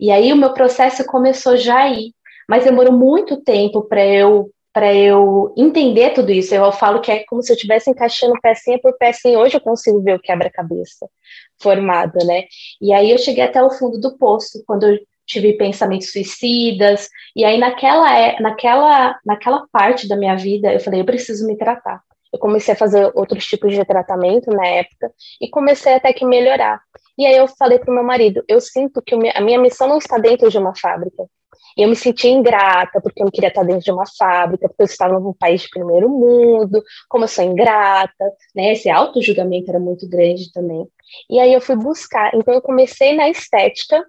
E 0.00 0.10
aí 0.10 0.32
o 0.32 0.36
meu 0.36 0.52
processo 0.52 1.04
começou 1.04 1.56
já 1.56 1.78
aí, 1.78 2.12
mas 2.48 2.64
demorou 2.64 2.92
muito 2.92 3.42
tempo 3.42 3.82
para 3.82 4.04
eu 4.04 4.50
para 4.72 4.94
eu 4.94 5.54
entender 5.56 6.10
tudo 6.10 6.30
isso. 6.30 6.54
Eu 6.54 6.70
falo 6.70 7.00
que 7.00 7.10
é 7.10 7.24
como 7.24 7.42
se 7.42 7.50
eu 7.50 7.54
estivesse 7.54 7.88
encaixando 7.88 8.38
pecinha 8.42 8.78
por 8.78 8.92
pecinha. 8.98 9.38
Hoje 9.38 9.56
eu 9.56 9.60
consigo 9.62 10.02
ver 10.02 10.16
o 10.16 10.20
quebra-cabeça 10.20 11.08
formado, 11.58 12.18
né? 12.26 12.44
E 12.78 12.92
aí 12.92 13.10
eu 13.10 13.16
cheguei 13.16 13.42
até 13.42 13.62
o 13.62 13.70
fundo 13.70 13.98
do 13.98 14.18
poço, 14.18 14.62
quando 14.66 14.86
eu 14.86 14.98
tive 15.26 15.54
pensamentos 15.54 16.12
suicidas, 16.12 17.08
e 17.34 17.44
aí 17.44 17.58
naquela, 17.58 18.16
é, 18.16 18.40
naquela, 18.40 19.18
naquela 19.24 19.66
parte 19.72 20.08
da 20.08 20.16
minha 20.16 20.36
vida, 20.36 20.72
eu 20.72 20.80
falei, 20.80 21.00
eu 21.00 21.04
preciso 21.04 21.46
me 21.46 21.56
tratar. 21.56 22.00
Eu 22.32 22.38
comecei 22.38 22.74
a 22.74 22.76
fazer 22.76 23.10
outros 23.14 23.46
tipos 23.46 23.74
de 23.74 23.84
tratamento 23.84 24.50
na 24.50 24.66
época, 24.66 25.10
e 25.40 25.48
comecei 25.48 25.94
até 25.94 26.12
que 26.12 26.24
melhorar. 26.24 26.80
E 27.18 27.26
aí 27.26 27.36
eu 27.36 27.48
falei 27.48 27.78
para 27.78 27.90
o 27.90 27.94
meu 27.94 28.04
marido, 28.04 28.44
eu 28.46 28.60
sinto 28.60 29.02
que 29.02 29.14
a 29.14 29.40
minha 29.40 29.58
missão 29.58 29.88
não 29.88 29.98
está 29.98 30.18
dentro 30.18 30.50
de 30.50 30.58
uma 30.58 30.74
fábrica. 30.76 31.24
E 31.76 31.82
eu 31.82 31.88
me 31.88 31.96
senti 31.96 32.28
ingrata, 32.28 33.00
porque 33.02 33.20
eu 33.20 33.24
não 33.24 33.30
queria 33.30 33.48
estar 33.48 33.62
dentro 33.62 33.84
de 33.84 33.90
uma 33.90 34.04
fábrica, 34.18 34.66
porque 34.66 34.82
eu 34.82 34.86
estava 34.86 35.20
num 35.20 35.34
país 35.34 35.60
de 35.60 35.68
primeiro 35.68 36.08
mundo, 36.08 36.82
como 37.06 37.24
eu 37.24 37.28
sou 37.28 37.44
ingrata, 37.44 38.32
né? 38.54 38.72
Esse 38.72 38.88
auto-julgamento 38.88 39.70
era 39.70 39.78
muito 39.78 40.08
grande 40.08 40.50
também. 40.52 40.86
E 41.28 41.38
aí 41.38 41.52
eu 41.52 41.60
fui 41.60 41.76
buscar, 41.76 42.34
então 42.34 42.54
eu 42.54 42.62
comecei 42.62 43.14
na 43.14 43.28
estética, 43.28 44.02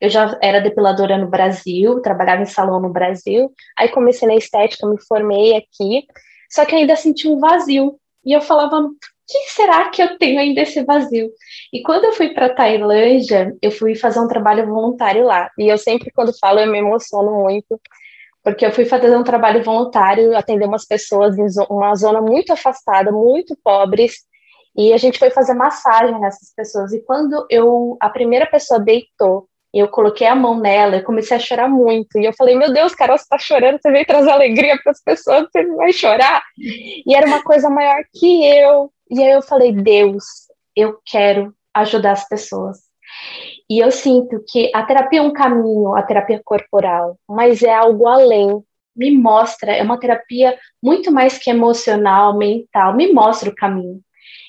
eu 0.00 0.08
já 0.08 0.36
era 0.42 0.60
depiladora 0.60 1.16
no 1.16 1.28
Brasil, 1.28 2.00
trabalhava 2.00 2.42
em 2.42 2.46
salão 2.46 2.80
no 2.80 2.90
Brasil, 2.90 3.52
aí 3.78 3.88
comecei 3.88 4.28
na 4.28 4.34
estética, 4.34 4.86
me 4.86 5.00
formei 5.06 5.56
aqui, 5.56 6.06
só 6.50 6.64
que 6.64 6.74
ainda 6.74 6.96
senti 6.96 7.28
um 7.28 7.38
vazio. 7.38 7.98
E 8.24 8.32
eu 8.32 8.40
falava, 8.40 8.78
o 8.78 8.90
que 9.26 9.38
será 9.50 9.88
que 9.90 10.02
eu 10.02 10.18
tenho 10.18 10.40
ainda 10.40 10.60
esse 10.60 10.82
vazio? 10.84 11.30
E 11.72 11.82
quando 11.82 12.04
eu 12.04 12.12
fui 12.12 12.30
para 12.34 12.54
Tailândia, 12.54 13.56
eu 13.60 13.70
fui 13.70 13.94
fazer 13.94 14.20
um 14.20 14.28
trabalho 14.28 14.66
voluntário 14.66 15.24
lá. 15.24 15.50
E 15.58 15.68
eu 15.68 15.78
sempre, 15.78 16.10
quando 16.10 16.36
falo, 16.38 16.60
eu 16.60 16.70
me 16.70 16.78
emociono 16.78 17.42
muito, 17.42 17.80
porque 18.42 18.66
eu 18.66 18.72
fui 18.72 18.84
fazer 18.84 19.16
um 19.16 19.24
trabalho 19.24 19.62
voluntário, 19.64 20.36
atender 20.36 20.66
umas 20.66 20.84
pessoas 20.86 21.36
em 21.38 21.46
uma 21.70 21.94
zona 21.94 22.20
muito 22.20 22.52
afastada, 22.52 23.10
muito 23.10 23.56
pobres, 23.64 24.16
e 24.76 24.92
a 24.92 24.96
gente 24.98 25.18
foi 25.18 25.30
fazer 25.30 25.54
massagem 25.54 26.20
nessas 26.20 26.52
pessoas. 26.54 26.92
E 26.92 27.00
quando 27.00 27.46
eu 27.48 27.96
a 28.00 28.10
primeira 28.10 28.46
pessoa 28.46 28.80
deitou, 28.80 29.48
eu 29.80 29.88
coloquei 29.88 30.26
a 30.26 30.34
mão 30.34 30.60
nela 30.60 30.96
e 30.96 31.02
comecei 31.02 31.36
a 31.36 31.40
chorar 31.40 31.68
muito. 31.68 32.18
E 32.18 32.24
eu 32.24 32.32
falei: 32.32 32.56
Meu 32.56 32.72
Deus, 32.72 32.94
Carol, 32.94 33.18
você 33.18 33.24
está 33.24 33.38
chorando, 33.38 33.78
você 33.80 33.90
veio 33.90 34.06
trazer 34.06 34.30
alegria 34.30 34.78
para 34.82 34.92
as 34.92 35.02
pessoas, 35.02 35.48
você 35.50 35.66
vai 35.74 35.92
chorar. 35.92 36.42
E 36.58 37.14
era 37.14 37.26
uma 37.26 37.42
coisa 37.42 37.68
maior 37.68 38.02
que 38.14 38.46
eu. 38.46 38.90
E 39.10 39.22
aí 39.22 39.32
eu 39.32 39.42
falei: 39.42 39.72
Deus, 39.72 40.24
eu 40.76 40.98
quero 41.04 41.52
ajudar 41.74 42.12
as 42.12 42.28
pessoas. 42.28 42.78
E 43.68 43.78
eu 43.78 43.90
sinto 43.90 44.44
que 44.48 44.70
a 44.74 44.82
terapia 44.82 45.20
é 45.20 45.22
um 45.22 45.32
caminho, 45.32 45.96
a 45.96 46.02
terapia 46.02 46.40
corporal, 46.44 47.18
mas 47.28 47.62
é 47.62 47.74
algo 47.74 48.06
além. 48.06 48.62
Me 48.96 49.10
mostra, 49.10 49.72
é 49.72 49.82
uma 49.82 49.98
terapia 49.98 50.56
muito 50.80 51.10
mais 51.10 51.36
que 51.36 51.50
emocional, 51.50 52.36
mental, 52.36 52.94
me 52.94 53.12
mostra 53.12 53.50
o 53.50 53.54
caminho. 53.54 54.00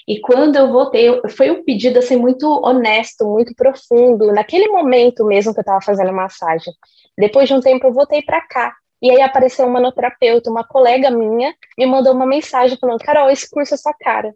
E 0.08 0.20
quando 0.22 0.56
eu 0.56 0.72
voltei, 0.72 1.08
foi 1.32 1.50
um 1.52 1.64
pedido 1.64 2.00
assim 2.00 2.16
muito 2.16 2.48
honesto, 2.64 3.26
muito 3.26 3.56
profundo, 3.56 4.32
naquele 4.32 4.68
momento 4.68 5.26
mesmo 5.26 5.54
que 5.54 5.60
eu 5.60 5.64
estava 5.64 5.82
fazendo 5.82 6.14
massagem. 6.14 6.74
Depois 7.18 7.48
de 7.48 7.56
um 7.56 7.60
tempo 7.62 7.88
eu 7.88 7.94
voltei 7.94 8.22
para 8.22 8.42
cá 8.48 8.74
E 9.02 9.10
aí 9.12 9.22
apareceu 9.22 9.66
uma 9.66 9.74
manoterapeuta, 9.76 10.50
uma 10.50 10.64
colega 10.64 11.10
minha, 11.12 11.56
me 11.78 11.86
mandou 11.86 12.14
uma 12.14 12.26
mensagem 12.26 12.78
falando: 12.80 13.00
Carol, 13.00 13.30
esse 13.30 13.50
curso 13.50 13.74
é 13.74 13.78
sua 13.78 13.94
cara. 13.94 14.34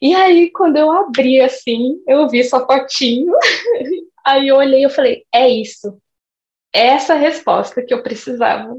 E 0.00 0.14
aí, 0.14 0.50
quando 0.50 0.76
eu 0.76 0.90
abri 0.90 1.40
assim, 1.40 2.02
eu 2.06 2.28
vi 2.28 2.44
sua 2.44 2.66
fotinho. 2.66 3.32
aí 4.24 4.48
eu 4.48 4.56
olhei 4.56 4.84
e 4.84 4.90
falei: 4.90 5.24
é 5.34 5.48
isso. 5.48 5.98
É 6.74 6.88
essa 6.88 7.14
resposta 7.14 7.82
que 7.84 7.94
eu 7.94 8.02
precisava. 8.02 8.76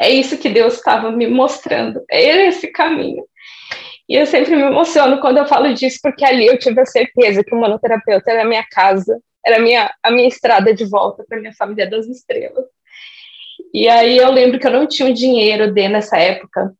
É 0.00 0.10
isso 0.10 0.38
que 0.38 0.48
Deus 0.48 0.74
estava 0.74 1.10
me 1.10 1.26
mostrando. 1.26 2.04
É 2.10 2.46
esse 2.48 2.68
caminho. 2.68 3.24
E 4.08 4.14
eu 4.16 4.26
sempre 4.26 4.54
me 4.54 4.62
emociono 4.62 5.20
quando 5.20 5.38
eu 5.38 5.46
falo 5.46 5.72
disso, 5.72 5.98
porque 6.02 6.24
ali 6.24 6.46
eu 6.46 6.58
tive 6.58 6.80
a 6.80 6.86
certeza 6.86 7.42
que 7.42 7.54
o 7.54 7.60
manoterapeuta 7.60 8.30
era 8.30 8.42
a 8.42 8.44
minha 8.44 8.64
casa, 8.70 9.18
era 9.44 9.56
a 9.56 9.60
minha, 9.60 9.92
a 10.02 10.10
minha 10.10 10.28
estrada 10.28 10.74
de 10.74 10.84
volta 10.84 11.24
para 11.26 11.40
minha 11.40 11.54
família 11.54 11.88
das 11.88 12.06
estrelas. 12.06 12.66
E 13.72 13.88
aí 13.88 14.16
eu 14.16 14.30
lembro 14.30 14.58
que 14.58 14.66
eu 14.66 14.70
não 14.70 14.86
tinha 14.86 15.12
dinheiro 15.12 15.72
de 15.72 15.88
nessa 15.88 16.18
época. 16.18 16.74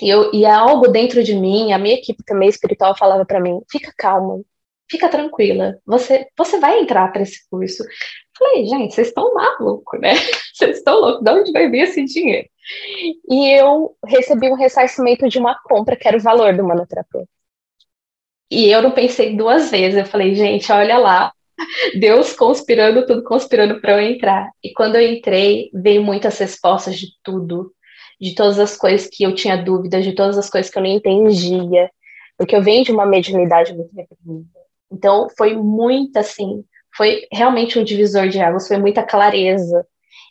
E, 0.00 0.08
eu, 0.08 0.32
e 0.34 0.44
algo 0.44 0.88
dentro 0.88 1.22
de 1.22 1.34
mim, 1.34 1.72
a 1.72 1.78
minha 1.78 1.94
equipe 1.94 2.22
também 2.24 2.48
espiritual 2.48 2.96
falava 2.96 3.24
para 3.24 3.40
mim: 3.40 3.60
fica 3.70 3.92
calma, 3.96 4.42
fica 4.90 5.08
tranquila, 5.08 5.78
você, 5.86 6.26
você 6.36 6.58
vai 6.58 6.80
entrar 6.80 7.12
para 7.12 7.22
esse 7.22 7.48
curso. 7.48 7.84
Falei, 8.38 8.66
gente, 8.66 8.94
vocês 8.94 9.08
estão 9.08 9.32
malucos, 9.32 10.00
né? 10.00 10.14
Vocês 10.54 10.78
estão 10.78 11.00
loucos, 11.00 11.24
de 11.24 11.30
onde 11.30 11.52
vai 11.52 11.68
vir 11.68 11.80
esse 11.80 12.04
dinheiro? 12.04 12.48
E 13.28 13.50
eu 13.50 13.96
recebi 14.06 14.48
um 14.48 14.54
ressarcimento 14.54 15.28
de 15.28 15.38
uma 15.38 15.56
compra, 15.64 15.96
que 15.96 16.06
era 16.06 16.16
o 16.16 16.20
valor 16.20 16.56
do 16.56 16.64
manoterapeuta. 16.64 17.28
E 18.50 18.70
eu 18.70 18.82
não 18.82 18.92
pensei 18.92 19.36
duas 19.36 19.70
vezes, 19.70 19.98
eu 19.98 20.06
falei, 20.06 20.34
gente, 20.34 20.70
olha 20.70 20.96
lá, 20.98 21.32
Deus 21.98 22.32
conspirando, 22.34 23.06
tudo 23.06 23.24
conspirando 23.24 23.80
para 23.80 23.92
eu 23.92 24.00
entrar. 24.00 24.50
E 24.62 24.72
quando 24.72 24.96
eu 24.96 25.12
entrei, 25.12 25.70
veio 25.72 26.02
muitas 26.02 26.38
respostas 26.38 26.98
de 26.98 27.08
tudo, 27.22 27.72
de 28.20 28.34
todas 28.34 28.58
as 28.58 28.76
coisas 28.76 29.08
que 29.08 29.24
eu 29.24 29.34
tinha 29.34 29.56
dúvidas, 29.56 30.04
de 30.04 30.14
todas 30.14 30.38
as 30.38 30.48
coisas 30.48 30.70
que 30.70 30.78
eu 30.78 30.82
não 30.82 30.90
entendia, 30.90 31.90
porque 32.36 32.54
eu 32.54 32.62
venho 32.62 32.84
de 32.84 32.92
uma 32.92 33.06
mediunidade 33.06 33.74
muito 33.74 33.94
reprimida. 33.94 34.48
Então, 34.90 35.28
foi 35.36 35.54
muito 35.54 36.16
assim, 36.16 36.64
foi 36.96 37.26
realmente 37.32 37.78
um 37.78 37.84
divisor 37.84 38.28
de 38.28 38.40
águas, 38.40 38.68
foi 38.68 38.78
muita 38.78 39.02
clareza. 39.02 39.86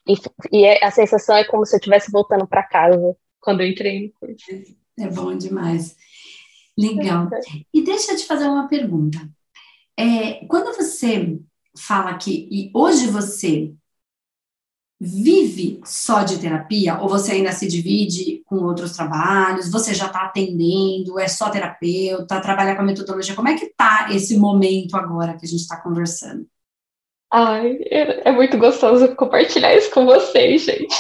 E, 0.08 0.14
e 0.52 0.66
é, 0.66 0.84
a 0.84 0.92
sensação 0.92 1.36
é 1.36 1.44
como 1.44 1.66
se 1.66 1.76
eu 1.76 1.78
estivesse 1.78 2.12
voltando 2.12 2.48
para 2.48 2.64
casa 2.64 3.16
quando 3.40 3.62
eu 3.62 3.68
entrei 3.68 4.08
no 4.08 4.14
curso. 4.14 4.46
É 4.98 5.08
bom 5.08 5.36
demais. 5.36 5.96
Legal. 6.78 7.30
E 7.74 7.84
deixa 7.84 8.14
eu 8.14 8.18
te 8.18 8.26
fazer 8.26 8.46
uma 8.46 8.68
pergunta. 8.68 9.20
É, 9.98 10.46
quando 10.48 10.76
você 10.76 11.40
fala 11.78 12.18
que 12.18 12.48
e 12.52 12.72
hoje 12.74 13.08
você 13.08 13.74
vive 15.00 15.82
só 15.84 16.24
de 16.24 16.40
terapia 16.40 17.00
ou 17.00 17.10
você 17.10 17.34
ainda 17.34 17.52
se 17.52 17.68
divide 17.68 18.42
com 18.46 18.56
outros 18.64 18.94
trabalhos? 18.94 19.70
Você 19.70 19.94
já 19.94 20.08
está 20.08 20.24
atendendo? 20.24 21.20
É 21.20 21.28
só 21.28 21.50
terapeuta? 21.50 22.42
Trabalha 22.42 22.76
com 22.76 22.82
a 22.82 22.86
metodologia? 22.86 23.36
Como 23.36 23.50
é 23.50 23.58
que 23.58 23.66
está 23.66 24.08
esse 24.12 24.38
momento 24.38 24.96
agora 24.96 25.38
que 25.38 25.46
a 25.46 25.50
gente 25.50 25.62
está 25.62 25.76
conversando? 25.78 26.48
Ai, 27.36 27.80
é, 27.90 28.30
é 28.30 28.32
muito 28.32 28.60
gostoso 28.60 29.16
compartilhar 29.16 29.74
isso 29.74 29.90
com 29.90 30.06
vocês, 30.06 30.66
gente. 30.66 30.96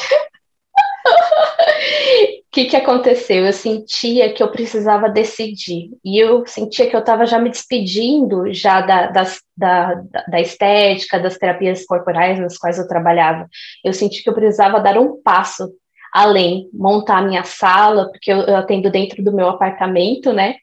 O 1.05 2.49
que, 2.51 2.65
que 2.65 2.75
aconteceu? 2.75 3.45
Eu 3.45 3.53
sentia 3.53 4.33
que 4.33 4.41
eu 4.41 4.49
precisava 4.49 5.09
decidir. 5.09 5.91
E 6.03 6.17
eu 6.17 6.43
sentia 6.47 6.89
que 6.89 6.95
eu 6.95 7.01
estava 7.01 7.27
já 7.27 7.37
me 7.37 7.51
despedindo 7.51 8.51
já 8.51 8.81
da, 8.81 9.11
das, 9.11 9.41
da, 9.55 9.93
da 10.27 10.41
estética, 10.41 11.19
das 11.19 11.37
terapias 11.37 11.85
corporais 11.85 12.39
nas 12.39 12.57
quais 12.57 12.79
eu 12.79 12.87
trabalhava. 12.87 13.47
Eu 13.85 13.93
senti 13.93 14.23
que 14.23 14.29
eu 14.29 14.33
precisava 14.33 14.79
dar 14.79 14.97
um 14.97 15.21
passo 15.21 15.71
além, 16.11 16.67
montar 16.73 17.19
a 17.19 17.23
minha 17.23 17.43
sala, 17.43 18.09
porque 18.09 18.31
eu, 18.31 18.39
eu 18.39 18.55
atendo 18.55 18.89
dentro 18.89 19.23
do 19.23 19.31
meu 19.31 19.49
apartamento, 19.49 20.33
né? 20.33 20.55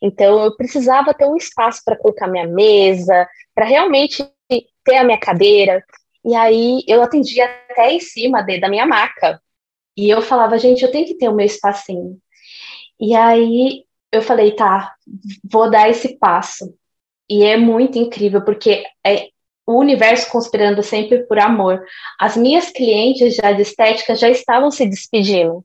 Então 0.00 0.44
eu 0.44 0.56
precisava 0.56 1.12
ter 1.12 1.26
um 1.26 1.36
espaço 1.36 1.82
para 1.84 1.96
colocar 1.96 2.28
minha 2.28 2.46
mesa, 2.46 3.26
para 3.54 3.64
realmente 3.64 4.24
ter 4.86 4.96
a 4.96 5.04
minha 5.04 5.18
cadeira. 5.18 5.84
E 6.24 6.34
aí 6.34 6.82
eu 6.88 7.02
atendia 7.02 7.44
até 7.70 7.92
em 7.92 8.00
cima 8.00 8.42
de, 8.42 8.58
da 8.58 8.68
minha 8.68 8.86
maca. 8.86 9.40
E 9.96 10.08
eu 10.08 10.22
falava, 10.22 10.58
gente, 10.58 10.82
eu 10.82 10.90
tenho 10.90 11.06
que 11.06 11.16
ter 11.16 11.28
o 11.28 11.34
meu 11.34 11.44
espacinho. 11.44 12.18
E 12.98 13.14
aí 13.14 13.84
eu 14.10 14.22
falei, 14.22 14.52
tá, 14.52 14.94
vou 15.44 15.70
dar 15.70 15.90
esse 15.90 16.18
passo. 16.18 16.74
E 17.28 17.44
é 17.44 17.56
muito 17.56 17.98
incrível, 17.98 18.42
porque 18.42 18.84
é 19.04 19.28
o 19.66 19.78
universo 19.80 20.30
conspirando 20.30 20.82
sempre 20.82 21.26
por 21.26 21.38
amor. 21.38 21.84
As 22.18 22.36
minhas 22.36 22.70
clientes 22.70 23.34
já 23.34 23.52
de 23.52 23.62
estética 23.62 24.14
já 24.14 24.30
estavam 24.30 24.70
se 24.70 24.86
despedindo. 24.86 25.64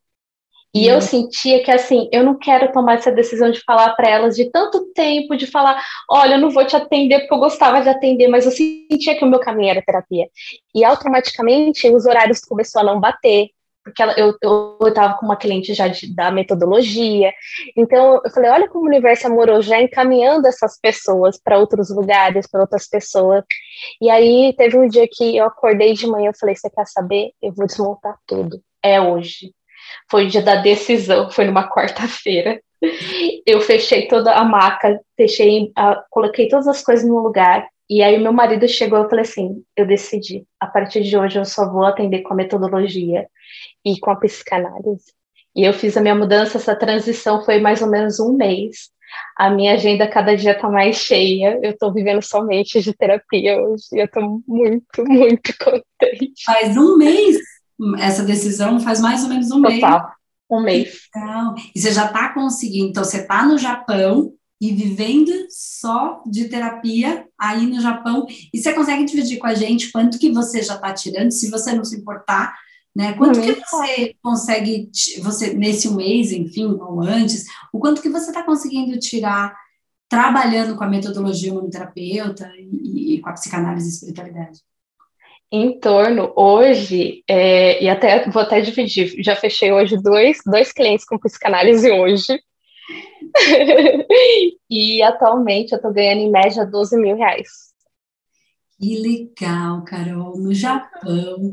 E 0.73 0.87
eu 0.87 0.95
uhum. 0.95 1.01
sentia 1.01 1.61
que 1.63 1.69
assim, 1.69 2.07
eu 2.13 2.23
não 2.23 2.37
quero 2.37 2.71
tomar 2.71 2.95
essa 2.95 3.11
decisão 3.11 3.51
de 3.51 3.61
falar 3.61 3.93
para 3.95 4.09
elas 4.09 4.35
de 4.35 4.49
tanto 4.49 4.85
tempo, 4.93 5.35
de 5.35 5.45
falar, 5.45 5.83
olha, 6.09 6.35
eu 6.35 6.39
não 6.39 6.49
vou 6.49 6.65
te 6.65 6.75
atender 6.75 7.19
porque 7.19 7.33
eu 7.33 7.39
gostava 7.39 7.81
de 7.81 7.89
atender, 7.89 8.29
mas 8.29 8.45
eu 8.45 8.51
sentia 8.51 9.17
que 9.17 9.25
o 9.25 9.27
meu 9.27 9.39
caminho 9.39 9.71
era 9.71 9.81
terapia. 9.81 10.29
E 10.73 10.85
automaticamente 10.85 11.89
os 11.89 12.05
horários 12.05 12.39
começaram 12.39 12.89
a 12.89 12.93
não 12.93 13.01
bater, 13.01 13.49
porque 13.83 14.01
ela, 14.01 14.15
eu 14.17 14.77
estava 14.87 15.15
com 15.15 15.25
uma 15.25 15.35
cliente 15.35 15.73
já 15.73 15.89
de, 15.89 16.13
da 16.15 16.31
metodologia. 16.31 17.33
Então 17.75 18.21
eu 18.23 18.31
falei, 18.31 18.49
olha 18.49 18.69
como 18.69 18.85
o 18.85 18.87
universo 18.87 19.27
amoroso 19.27 19.67
já 19.67 19.81
encaminhando 19.81 20.47
essas 20.47 20.79
pessoas 20.79 21.37
para 21.37 21.57
outros 21.57 21.89
lugares, 21.89 22.47
para 22.49 22.61
outras 22.61 22.87
pessoas. 22.87 23.43
E 24.01 24.09
aí 24.09 24.53
teve 24.57 24.77
um 24.77 24.87
dia 24.87 25.07
que 25.11 25.35
eu 25.35 25.45
acordei 25.45 25.93
de 25.93 26.07
manhã, 26.07 26.29
eu 26.29 26.37
falei, 26.39 26.55
você 26.55 26.69
quer 26.69 26.87
saber? 26.87 27.31
Eu 27.41 27.51
vou 27.53 27.67
desmontar 27.67 28.17
tudo. 28.25 28.61
É 28.83 29.01
hoje 29.01 29.51
foi 30.09 30.25
o 30.25 30.29
dia 30.29 30.41
da 30.41 30.55
decisão, 30.55 31.29
foi 31.29 31.45
numa 31.45 31.69
quarta-feira. 31.69 32.61
Eu 33.45 33.61
fechei 33.61 34.07
toda 34.07 34.33
a 34.33 34.43
maca, 34.43 34.99
fechei, 35.15 35.71
a, 35.75 36.03
coloquei 36.09 36.47
todas 36.47 36.67
as 36.67 36.83
coisas 36.83 37.07
no 37.07 37.19
lugar. 37.19 37.67
E 37.89 38.01
aí 38.01 38.17
meu 38.17 38.33
marido 38.33 38.67
chegou 38.67 39.05
e 39.05 39.09
falei 39.09 39.23
assim, 39.23 39.63
eu 39.75 39.85
decidi, 39.85 40.45
a 40.59 40.65
partir 40.65 41.03
de 41.03 41.17
hoje 41.17 41.37
eu 41.37 41.45
só 41.45 41.69
vou 41.69 41.83
atender 41.83 42.21
com 42.21 42.33
a 42.33 42.37
metodologia 42.37 43.27
e 43.85 43.99
com 43.99 44.11
a 44.11 44.15
psicanálise. 44.15 45.13
E 45.55 45.65
eu 45.65 45.73
fiz 45.73 45.97
a 45.97 46.01
minha 46.01 46.15
mudança, 46.15 46.57
essa 46.57 46.75
transição 46.75 47.43
foi 47.43 47.59
mais 47.59 47.81
ou 47.81 47.89
menos 47.89 48.19
um 48.19 48.33
mês. 48.33 48.89
A 49.37 49.49
minha 49.49 49.73
agenda 49.73 50.07
cada 50.07 50.35
dia 50.35 50.53
está 50.53 50.69
mais 50.69 50.95
cheia. 50.95 51.59
Eu 51.61 51.71
estou 51.71 51.93
vivendo 51.93 52.21
somente 52.21 52.81
de 52.81 52.93
terapia 52.93 53.61
hoje. 53.61 53.83
Eu 53.91 54.05
estou 54.05 54.41
muito, 54.47 55.03
muito 55.05 55.51
contente. 55.59 56.43
Faz 56.45 56.77
um 56.77 56.97
mês? 56.97 57.37
Essa 57.97 58.23
decisão 58.23 58.79
faz 58.79 58.99
mais 58.99 59.23
ou 59.23 59.29
menos 59.29 59.51
um 59.51 59.59
mês. 59.59 59.81
Total, 59.81 60.11
um 60.49 60.61
mês. 60.61 60.99
Então, 61.09 61.55
e 61.75 61.79
você 61.79 61.91
já 61.91 62.05
está 62.05 62.33
conseguindo, 62.33 62.89
então 62.89 63.03
você 63.03 63.17
está 63.17 63.45
no 63.45 63.57
Japão 63.57 64.33
e 64.59 64.71
vivendo 64.71 65.31
só 65.49 66.21
de 66.27 66.47
terapia 66.47 67.25
aí 67.39 67.65
no 67.65 67.81
Japão, 67.81 68.27
e 68.53 68.59
você 68.59 68.71
consegue 68.73 69.05
dividir 69.05 69.39
com 69.39 69.47
a 69.47 69.55
gente 69.55 69.91
quanto 69.91 70.19
que 70.19 70.31
você 70.31 70.61
já 70.61 70.75
está 70.75 70.93
tirando, 70.93 71.31
se 71.31 71.49
você 71.49 71.73
não 71.73 71.83
se 71.83 71.97
importar, 71.97 72.53
né? 72.95 73.13
Quanto 73.13 73.39
uhum. 73.39 73.45
que 73.45 73.59
você 73.59 74.15
consegue, 74.21 74.91
você 75.19 75.53
nesse 75.53 75.89
mês, 75.91 76.31
enfim, 76.31 76.65
ou 76.65 77.01
antes, 77.01 77.45
o 77.73 77.79
quanto 77.79 78.01
que 78.01 78.09
você 78.09 78.27
está 78.27 78.43
conseguindo 78.43 78.99
tirar 78.99 79.55
trabalhando 80.07 80.75
com 80.75 80.83
a 80.83 80.89
metodologia 80.89 81.53
humanoterapeuta 81.53 82.51
e, 82.57 83.15
e 83.15 83.21
com 83.21 83.29
a 83.29 83.33
psicanálise 83.33 83.87
e 83.87 83.93
espiritualidade? 83.93 84.59
Em 85.51 85.77
torno 85.77 86.31
hoje, 86.35 87.23
é, 87.27 87.83
e 87.83 87.89
até 87.89 88.29
vou 88.29 88.41
até 88.41 88.61
dividir, 88.61 89.21
já 89.21 89.35
fechei 89.35 89.71
hoje 89.73 90.01
dois, 90.01 90.39
dois 90.45 90.71
clientes 90.71 91.05
com 91.05 91.19
psicanálise 91.19 91.91
hoje. 91.91 92.39
e 94.69 95.01
atualmente 95.03 95.73
eu 95.73 95.75
estou 95.75 95.93
ganhando 95.93 96.21
em 96.21 96.31
média 96.31 96.65
12 96.65 96.97
mil 96.97 97.17
reais. 97.17 97.71
Que 98.79 98.97
legal, 98.97 99.83
Carol, 99.83 100.37
no 100.37 100.53
Japão, 100.53 101.51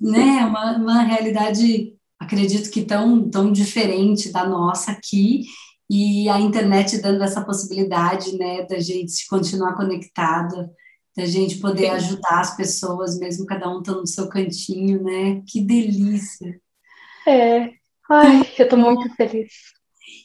né? 0.00 0.44
Uma, 0.44 0.76
uma 0.76 1.02
realidade, 1.02 1.94
acredito 2.18 2.70
que 2.70 2.82
tão, 2.82 3.30
tão 3.30 3.52
diferente 3.52 4.32
da 4.32 4.44
nossa 4.44 4.90
aqui, 4.90 5.44
e 5.88 6.28
a 6.28 6.40
internet 6.40 7.00
dando 7.00 7.22
essa 7.22 7.44
possibilidade, 7.44 8.36
né, 8.36 8.62
da 8.62 8.80
gente 8.80 9.26
continuar 9.28 9.74
conectada 9.74 10.70
da 11.16 11.26
gente 11.26 11.58
poder 11.58 11.90
ajudar 11.90 12.40
as 12.40 12.56
pessoas, 12.56 13.18
mesmo 13.18 13.46
cada 13.46 13.68
um 13.68 13.78
estando 13.78 14.00
no 14.00 14.06
seu 14.06 14.28
cantinho, 14.28 15.02
né? 15.02 15.42
Que 15.46 15.60
delícia! 15.60 16.58
É, 17.26 17.70
ai, 18.10 18.40
eu 18.58 18.64
estou 18.64 18.78
muito 18.78 19.14
feliz. 19.14 19.52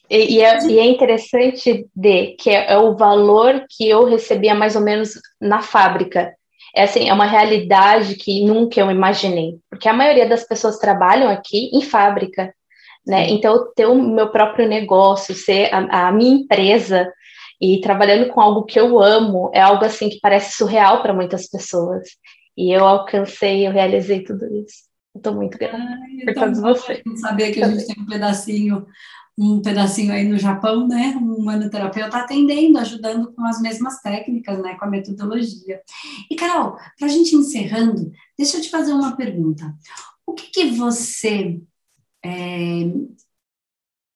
E, 0.10 0.36
e, 0.36 0.42
é, 0.42 0.66
e, 0.66 0.80
é, 0.80 0.86
interessante 0.86 1.88
de 1.94 2.28
que 2.40 2.50
é, 2.50 2.72
é, 2.74 2.78
o 2.78 2.96
valor 2.96 3.66
que 3.70 3.88
eu 3.88 4.06
recebia 4.06 4.56
mais 4.56 4.76
ou 4.76 4.82
menos 4.82 5.14
na 5.40 5.62
fábrica. 5.62 6.34
É 6.76 6.84
assim, 6.84 7.10
é 7.10 7.14
uma 7.14 7.26
realidade 7.26 8.16
que 8.16 8.46
nunca 8.46 8.80
eu 8.80 8.90
imaginei, 8.92 9.58
porque 9.70 9.90
a 9.90 9.94
maioria 9.94 10.28
das 10.28 10.44
pessoas 10.44 10.78
trabalham 10.78 11.30
aqui 11.30 11.70
em 11.74 11.82
fábrica, 11.82 12.54
né? 13.06 13.30
Então 13.30 13.72
ter 13.76 13.86
o 13.86 13.96
meu 13.96 14.30
próprio 14.30 14.68
negócio, 14.68 15.34
ser 15.34 15.74
a, 15.74 16.08
a 16.08 16.12
minha 16.12 16.36
empresa, 16.36 17.12
e 17.60 17.82
trabalhando 17.82 18.30
com 18.30 18.40
algo 18.40 18.64
que 18.64 18.80
eu 18.80 19.02
amo 19.02 19.50
é 19.54 19.60
algo 19.60 19.84
assim 19.84 20.10
que 20.10 20.20
parece 20.22 20.58
surreal 20.58 21.02
para 21.02 21.14
muitas 21.14 21.50
pessoas. 21.50 22.08
E 22.56 22.72
eu 22.76 22.86
alcancei, 22.86 23.68
eu 23.68 23.72
realizei 23.72 24.24
tudo 24.24 24.46
isso. 24.46 24.88
Estou 25.16 25.34
muito 25.34 25.58
grata 25.58 25.78
Ai, 25.78 26.26
por 26.26 26.34
todos 26.34 26.60
vocês. 26.60 27.02
Saber 27.20 27.52
que 27.52 27.64
a 27.64 27.70
gente 27.70 27.88
tem 27.88 28.04
um 28.04 28.06
pedacinho, 28.06 28.86
um 29.38 29.62
pedacinho 29.62 30.14
aí 30.14 30.24
no 30.24 30.38
Japão, 30.38 30.88
né? 30.88 31.16
Um 31.20 31.44
manoterapeuta 31.44 32.18
atendendo, 32.18 32.78
ajudando 32.80 33.34
com 33.34 33.44
as 33.46 33.60
mesmas 33.62 34.00
técnicas, 34.02 34.60
né? 34.62 34.76
Com 34.76 34.86
a 34.86 34.90
metodologia. 34.90 35.82
E, 36.30 36.36
Carol, 36.36 36.76
para 36.98 37.08
a 37.08 37.10
gente 37.10 37.36
encerrando, 37.36 38.12
deixa 38.38 38.58
eu 38.58 38.62
te 38.62 38.70
fazer 38.70 38.94
uma 38.94 39.16
pergunta. 39.16 39.74
O 40.26 40.34
que, 40.34 40.52
que 40.52 40.66
você 40.72 41.60
é, 42.24 42.92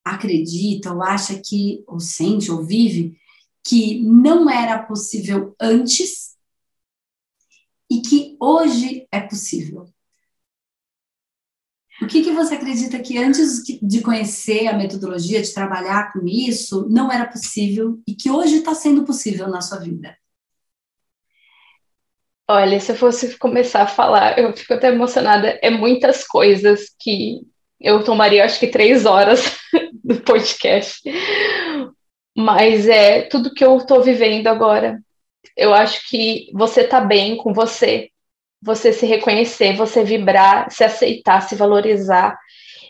acredita 0.04 0.94
ou 0.94 1.02
acha 1.02 1.40
que, 1.44 1.84
ou 1.88 2.00
sente, 2.00 2.52
ou 2.52 2.64
vive, 2.64 3.18
que 3.64 4.02
não 4.02 4.50
era 4.50 4.82
possível 4.84 5.56
antes 5.60 6.36
e 7.90 8.02
que 8.02 8.38
hoje 8.40 9.08
é 9.12 9.20
possível? 9.20 9.86
O 12.02 12.08
que, 12.08 12.24
que 12.24 12.32
você 12.32 12.56
acredita 12.56 13.00
que 13.00 13.18
antes 13.18 13.62
de 13.64 14.02
conhecer 14.02 14.68
a 14.68 14.74
metodologia, 14.74 15.42
de 15.42 15.54
trabalhar 15.54 16.12
com 16.12 16.26
isso, 16.28 16.88
não 16.90 17.12
era 17.12 17.28
possível 17.28 18.02
e 18.08 18.16
que 18.16 18.32
hoje 18.32 18.58
está 18.58 18.74
sendo 18.74 19.04
possível 19.04 19.48
na 19.48 19.62
sua 19.62 19.78
vida? 19.78 20.18
Olha, 22.50 22.80
se 22.80 22.92
eu 22.92 22.96
fosse 22.96 23.38
começar 23.38 23.84
a 23.84 23.88
falar, 23.88 24.38
eu 24.38 24.52
fico 24.52 24.74
até 24.74 24.88
emocionada. 24.88 25.60
É 25.62 25.70
muitas 25.70 26.26
coisas 26.26 26.88
que 27.00 27.42
eu 27.80 28.04
tomaria, 28.04 28.44
acho 28.44 28.60
que 28.60 28.68
três 28.68 29.06
horas 29.06 29.58
do 30.04 30.20
podcast. 30.22 31.02
Mas 32.36 32.88
é 32.88 33.24
tudo 33.24 33.54
que 33.54 33.64
eu 33.64 33.78
estou 33.78 34.02
vivendo 34.02 34.48
agora. 34.48 35.00
Eu 35.56 35.74
acho 35.74 36.08
que 36.10 36.50
você 36.54 36.84
tá 36.84 37.02
bem 37.02 37.36
com 37.36 37.54
você, 37.54 38.10
você 38.62 38.94
se 38.94 39.06
reconhecer, 39.06 39.76
você 39.76 40.04
vibrar, 40.04 40.72
se 40.72 40.84
aceitar, 40.84 41.42
se 41.42 41.56
valorizar, 41.56 42.38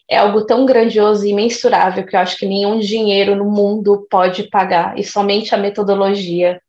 é 0.09 0.17
algo 0.17 0.45
tão 0.45 0.65
grandioso 0.65 1.25
e 1.25 1.29
imensurável 1.29 2.05
que 2.05 2.15
eu 2.15 2.19
acho 2.19 2.37
que 2.37 2.45
nenhum 2.45 2.79
dinheiro 2.79 3.33
no 3.33 3.49
mundo 3.49 4.05
pode 4.09 4.49
pagar, 4.49 4.99
e 4.99 5.03
somente 5.05 5.55
a 5.55 5.57
metodologia 5.57 6.61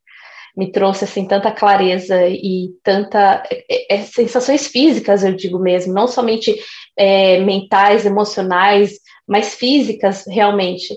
me 0.57 0.71
trouxe 0.71 1.05
assim 1.05 1.27
tanta 1.27 1.51
clareza 1.51 2.29
e 2.29 2.71
tanta 2.85 3.43
é, 3.51 3.97
é, 3.97 4.03
sensações 4.03 4.69
físicas, 4.69 5.25
eu 5.25 5.33
digo 5.33 5.59
mesmo, 5.59 5.93
não 5.93 6.07
somente 6.07 6.55
é, 6.97 7.41
mentais, 7.41 8.07
emocionais, 8.07 8.93
mas 9.27 9.55
físicas 9.55 10.25
realmente. 10.29 10.95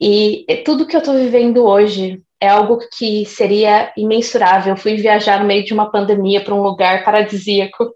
E 0.00 0.62
tudo 0.64 0.86
que 0.86 0.94
eu 0.94 1.00
estou 1.00 1.14
vivendo 1.14 1.64
hoje 1.64 2.22
é 2.40 2.48
algo 2.48 2.78
que 2.96 3.26
seria 3.26 3.92
imensurável. 3.96 4.74
Eu 4.74 4.76
fui 4.76 4.96
viajar 4.96 5.40
no 5.40 5.46
meio 5.46 5.64
de 5.64 5.74
uma 5.74 5.90
pandemia 5.90 6.42
para 6.42 6.54
um 6.54 6.62
lugar 6.62 7.04
paradisíaco. 7.04 7.94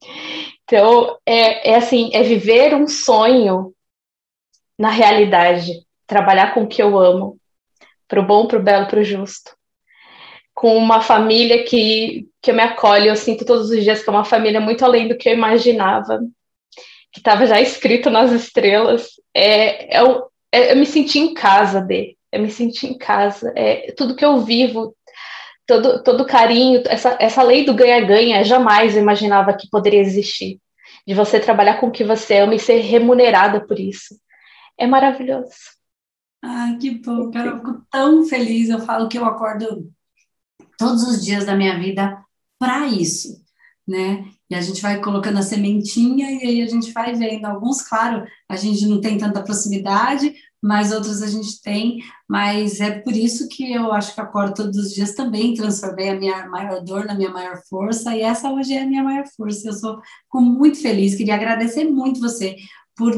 Então, 0.66 1.18
é, 1.26 1.72
é 1.72 1.76
assim, 1.76 2.08
é 2.14 2.22
viver 2.22 2.74
um 2.74 2.88
sonho 2.88 3.74
na 4.78 4.88
realidade, 4.88 5.84
trabalhar 6.06 6.54
com 6.54 6.62
o 6.62 6.66
que 6.66 6.82
eu 6.82 6.98
amo, 6.98 7.38
para 8.08 8.20
o 8.20 8.26
bom, 8.26 8.46
para 8.46 8.58
o 8.58 8.62
belo, 8.62 8.86
para 8.86 9.00
o 9.00 9.04
justo. 9.04 9.54
Com 10.54 10.76
uma 10.76 11.00
família 11.00 11.64
que, 11.64 12.28
que 12.40 12.52
me 12.52 12.62
acolhe, 12.62 13.08
eu 13.08 13.16
sinto 13.16 13.44
todos 13.44 13.70
os 13.70 13.82
dias 13.82 14.02
que 14.02 14.08
é 14.08 14.12
uma 14.12 14.24
família 14.24 14.60
muito 14.60 14.84
além 14.84 15.06
do 15.06 15.16
que 15.16 15.28
eu 15.28 15.34
imaginava, 15.34 16.20
que 17.12 17.20
estava 17.20 17.46
já 17.46 17.60
escrito 17.60 18.08
nas 18.10 18.32
estrelas. 18.32 19.08
É, 19.34 19.96
é, 19.96 19.98
é, 19.98 20.02
eu 20.72 20.76
me 20.76 20.86
senti 20.86 21.18
em 21.18 21.34
casa 21.34 21.80
dele 21.80 22.16
eu 22.34 22.42
me 22.42 22.50
senti 22.50 22.88
em 22.88 22.98
casa. 22.98 23.52
É, 23.56 23.92
tudo 23.92 24.16
que 24.16 24.24
eu 24.24 24.40
vivo, 24.40 24.94
todo, 25.66 26.02
todo 26.02 26.26
carinho, 26.26 26.82
essa, 26.86 27.16
essa 27.20 27.42
lei 27.42 27.64
do 27.64 27.72
ganha-ganha, 27.72 28.44
jamais 28.44 28.96
eu 28.96 29.02
imaginava 29.02 29.54
que 29.54 29.70
poderia 29.70 30.00
existir. 30.00 30.60
De 31.06 31.14
você 31.14 31.38
trabalhar 31.38 31.78
com 31.78 31.86
o 31.86 31.92
que 31.92 32.02
você 32.02 32.38
ama 32.38 32.54
e 32.54 32.58
ser 32.58 32.80
remunerada 32.80 33.64
por 33.64 33.78
isso. 33.78 34.18
É 34.76 34.86
maravilhoso. 34.86 35.52
Ah, 36.42 36.76
que 36.80 36.90
bom, 36.90 37.30
cara, 37.30 37.50
eu 37.50 37.58
fico 37.58 37.86
tão 37.90 38.24
feliz. 38.24 38.68
Eu 38.68 38.80
falo 38.80 39.08
que 39.08 39.16
eu 39.16 39.24
acordo 39.24 39.88
todos 40.76 41.04
os 41.04 41.24
dias 41.24 41.44
da 41.44 41.54
minha 41.54 41.78
vida 41.78 42.20
para 42.58 42.86
isso, 42.88 43.40
né? 43.86 44.24
A 44.56 44.60
gente 44.60 44.80
vai 44.80 45.00
colocando 45.00 45.38
a 45.38 45.42
sementinha 45.42 46.30
e 46.30 46.46
aí 46.46 46.62
a 46.62 46.66
gente 46.66 46.92
vai 46.92 47.14
vendo. 47.14 47.44
Alguns, 47.44 47.82
claro, 47.82 48.24
a 48.48 48.56
gente 48.56 48.86
não 48.86 49.00
tem 49.00 49.18
tanta 49.18 49.42
proximidade, 49.42 50.34
mas 50.64 50.92
outros 50.92 51.20
a 51.20 51.26
gente 51.26 51.60
tem, 51.60 51.98
mas 52.26 52.80
é 52.80 52.90
por 52.90 53.14
isso 53.14 53.48
que 53.48 53.70
eu 53.70 53.92
acho 53.92 54.14
que 54.14 54.20
acordo 54.20 54.54
todos 54.54 54.78
os 54.78 54.94
dias 54.94 55.14
também, 55.14 55.52
transformei 55.52 56.08
a 56.08 56.18
minha 56.18 56.48
maior 56.48 56.82
dor 56.82 57.04
na 57.04 57.14
minha 57.14 57.28
maior 57.30 57.60
força, 57.68 58.16
e 58.16 58.22
essa 58.22 58.50
hoje 58.50 58.72
é 58.72 58.82
a 58.82 58.86
minha 58.86 59.04
maior 59.04 59.26
força, 59.36 59.68
eu 59.68 59.74
sou 59.74 60.00
muito 60.32 60.80
feliz, 60.80 61.14
queria 61.14 61.34
agradecer 61.34 61.84
muito 61.84 62.18
você 62.18 62.56
por 62.96 63.12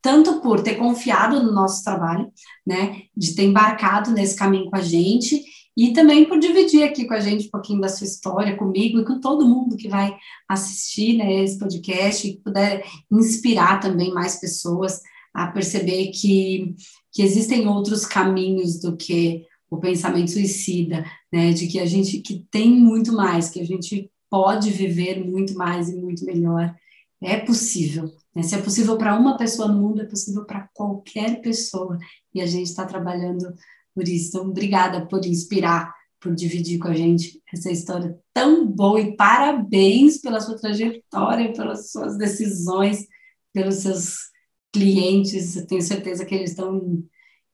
tanto 0.00 0.40
por 0.40 0.62
ter 0.62 0.76
confiado 0.76 1.42
no 1.42 1.50
nosso 1.50 1.82
trabalho, 1.82 2.30
né, 2.64 3.02
de 3.16 3.34
ter 3.34 3.42
embarcado 3.42 4.12
nesse 4.12 4.36
caminho 4.36 4.70
com 4.70 4.76
a 4.76 4.80
gente, 4.80 5.42
e 5.78 5.92
também 5.92 6.24
por 6.24 6.40
dividir 6.40 6.82
aqui 6.82 7.04
com 7.04 7.14
a 7.14 7.20
gente 7.20 7.46
um 7.46 7.50
pouquinho 7.52 7.80
da 7.80 7.88
sua 7.88 8.04
história, 8.04 8.56
comigo 8.56 8.98
e 8.98 9.04
com 9.04 9.20
todo 9.20 9.46
mundo 9.46 9.76
que 9.76 9.88
vai 9.88 10.12
assistir 10.48 11.16
né, 11.16 11.44
esse 11.44 11.56
podcast 11.56 12.26
e 12.26 12.36
puder 12.40 12.84
inspirar 13.08 13.78
também 13.78 14.12
mais 14.12 14.40
pessoas 14.40 15.00
a 15.32 15.46
perceber 15.46 16.08
que, 16.08 16.74
que 17.12 17.22
existem 17.22 17.68
outros 17.68 18.04
caminhos 18.04 18.80
do 18.80 18.96
que 18.96 19.46
o 19.70 19.76
pensamento 19.76 20.32
suicida, 20.32 21.04
né? 21.32 21.52
De 21.52 21.68
que 21.68 21.78
a 21.78 21.86
gente 21.86 22.18
que 22.18 22.44
tem 22.50 22.72
muito 22.72 23.12
mais, 23.12 23.48
que 23.48 23.60
a 23.60 23.64
gente 23.64 24.10
pode 24.28 24.70
viver 24.70 25.24
muito 25.24 25.54
mais 25.54 25.88
e 25.88 25.94
muito 25.94 26.24
melhor. 26.24 26.74
É 27.22 27.36
possível. 27.36 28.10
Né? 28.34 28.42
Se 28.42 28.56
é 28.56 28.60
possível 28.60 28.98
para 28.98 29.16
uma 29.16 29.36
pessoa 29.36 29.68
no 29.68 29.80
mundo, 29.80 30.02
é 30.02 30.06
possível 30.06 30.44
para 30.44 30.68
qualquer 30.74 31.40
pessoa. 31.40 31.98
E 32.34 32.40
a 32.40 32.46
gente 32.46 32.66
está 32.66 32.84
trabalhando 32.84 33.54
por 33.98 34.06
isso. 34.06 34.28
Então, 34.28 34.48
obrigada 34.48 35.04
por 35.06 35.26
inspirar, 35.26 35.92
por 36.20 36.32
dividir 36.32 36.78
com 36.78 36.86
a 36.86 36.94
gente 36.94 37.42
essa 37.52 37.68
história 37.68 38.16
tão 38.32 38.64
boa 38.64 39.00
e 39.00 39.16
parabéns 39.16 40.20
pela 40.20 40.40
sua 40.40 40.56
trajetória, 40.56 41.52
pelas 41.52 41.90
suas 41.90 42.16
decisões, 42.16 43.04
pelos 43.52 43.76
seus 43.76 44.28
clientes, 44.72 45.56
eu 45.56 45.66
tenho 45.66 45.82
certeza 45.82 46.24
que 46.24 46.34
eles 46.34 46.50
estão 46.50 46.76
em 46.76 47.08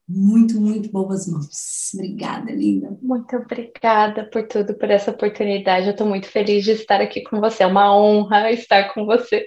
muito, 0.07 0.61
muito 0.61 0.93
boas 0.93 1.27
mãos. 1.27 1.91
Obrigada, 1.95 2.53
linda. 2.53 2.95
Muito 3.01 3.35
obrigada 3.37 4.29
por 4.31 4.47
tudo, 4.47 4.75
por 4.75 4.91
essa 4.91 5.11
oportunidade. 5.11 5.87
Eu 5.87 5.93
estou 5.93 6.07
muito 6.07 6.27
feliz 6.27 6.63
de 6.63 6.73
estar 6.73 7.01
aqui 7.01 7.23
com 7.23 7.41
você. 7.41 7.63
É 7.63 7.67
uma 7.67 7.97
honra 7.97 8.53
estar 8.53 8.93
com 8.93 9.07
você. 9.07 9.47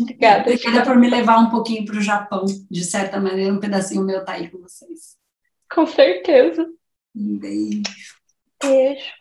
Obrigada. 0.00 0.42
Obrigada 0.42 0.84
por 0.84 0.96
me 0.96 1.10
levar 1.10 1.38
um 1.38 1.50
pouquinho 1.50 1.84
para 1.84 1.96
o 1.96 2.00
Japão. 2.00 2.44
De 2.70 2.84
certa 2.84 3.18
maneira, 3.18 3.52
um 3.52 3.58
pedacinho 3.58 4.04
meu 4.04 4.20
está 4.20 4.34
aí 4.34 4.48
com 4.48 4.58
vocês. 4.58 5.16
Com 5.72 5.86
certeza. 5.86 6.66
Um 7.14 7.38
beijo. 7.38 7.82
Beijo. 8.62 9.12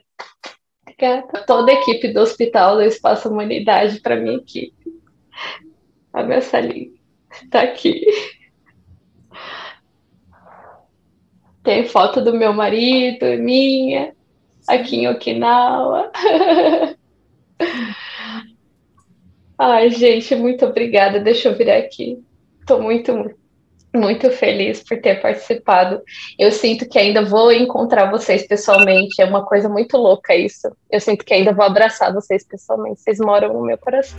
Obrigada. 0.82 1.46
Toda 1.46 1.72
a 1.72 1.76
equipe 1.76 2.14
do 2.14 2.22
Hospital 2.22 2.76
do 2.76 2.84
Espaço 2.84 3.30
Humanidade 3.30 4.00
para 4.00 4.16
minha 4.16 4.38
equipe. 4.38 4.94
A 6.14 6.24
minha 6.24 6.42
salinha. 6.42 6.92
Tá 7.50 7.62
aqui. 7.62 8.06
Tem 11.64 11.86
foto 11.86 12.22
do 12.22 12.34
meu 12.34 12.54
marido, 12.54 13.26
minha, 13.40 14.16
aqui 14.68 14.98
em 14.98 15.08
Okinawa. 15.08 16.12
Ai, 19.58 19.90
gente, 19.90 20.36
muito 20.36 20.64
obrigada. 20.66 21.20
Deixa 21.20 21.50
eu 21.50 21.56
virar 21.56 21.78
aqui. 21.78 22.24
Estou 22.60 22.82
muito, 22.82 23.36
muito 23.96 24.30
feliz 24.32 24.84
por 24.84 25.00
ter 25.00 25.22
participado. 25.22 26.02
Eu 26.38 26.52
sinto 26.52 26.88
que 26.88 27.00
ainda 27.00 27.24
vou 27.24 27.52
encontrar 27.52 28.10
vocês 28.12 28.48
pessoalmente. 28.48 29.22
É 29.22 29.26
uma 29.26 29.46
coisa 29.46 29.70
muito 29.70 29.98
louca 29.98 30.36
isso. 30.36 30.70
Eu 30.92 31.00
sinto 31.00 31.24
que 31.26 31.34
ainda 31.34 31.54
vou 31.54 31.66
abraçar 31.66 32.14
vocês 32.14 32.46
pessoalmente. 32.46 33.02
Vocês 33.02 33.20
moram 33.20 33.54
no 33.54 33.66
meu 33.66 33.78
coração. 33.78 34.18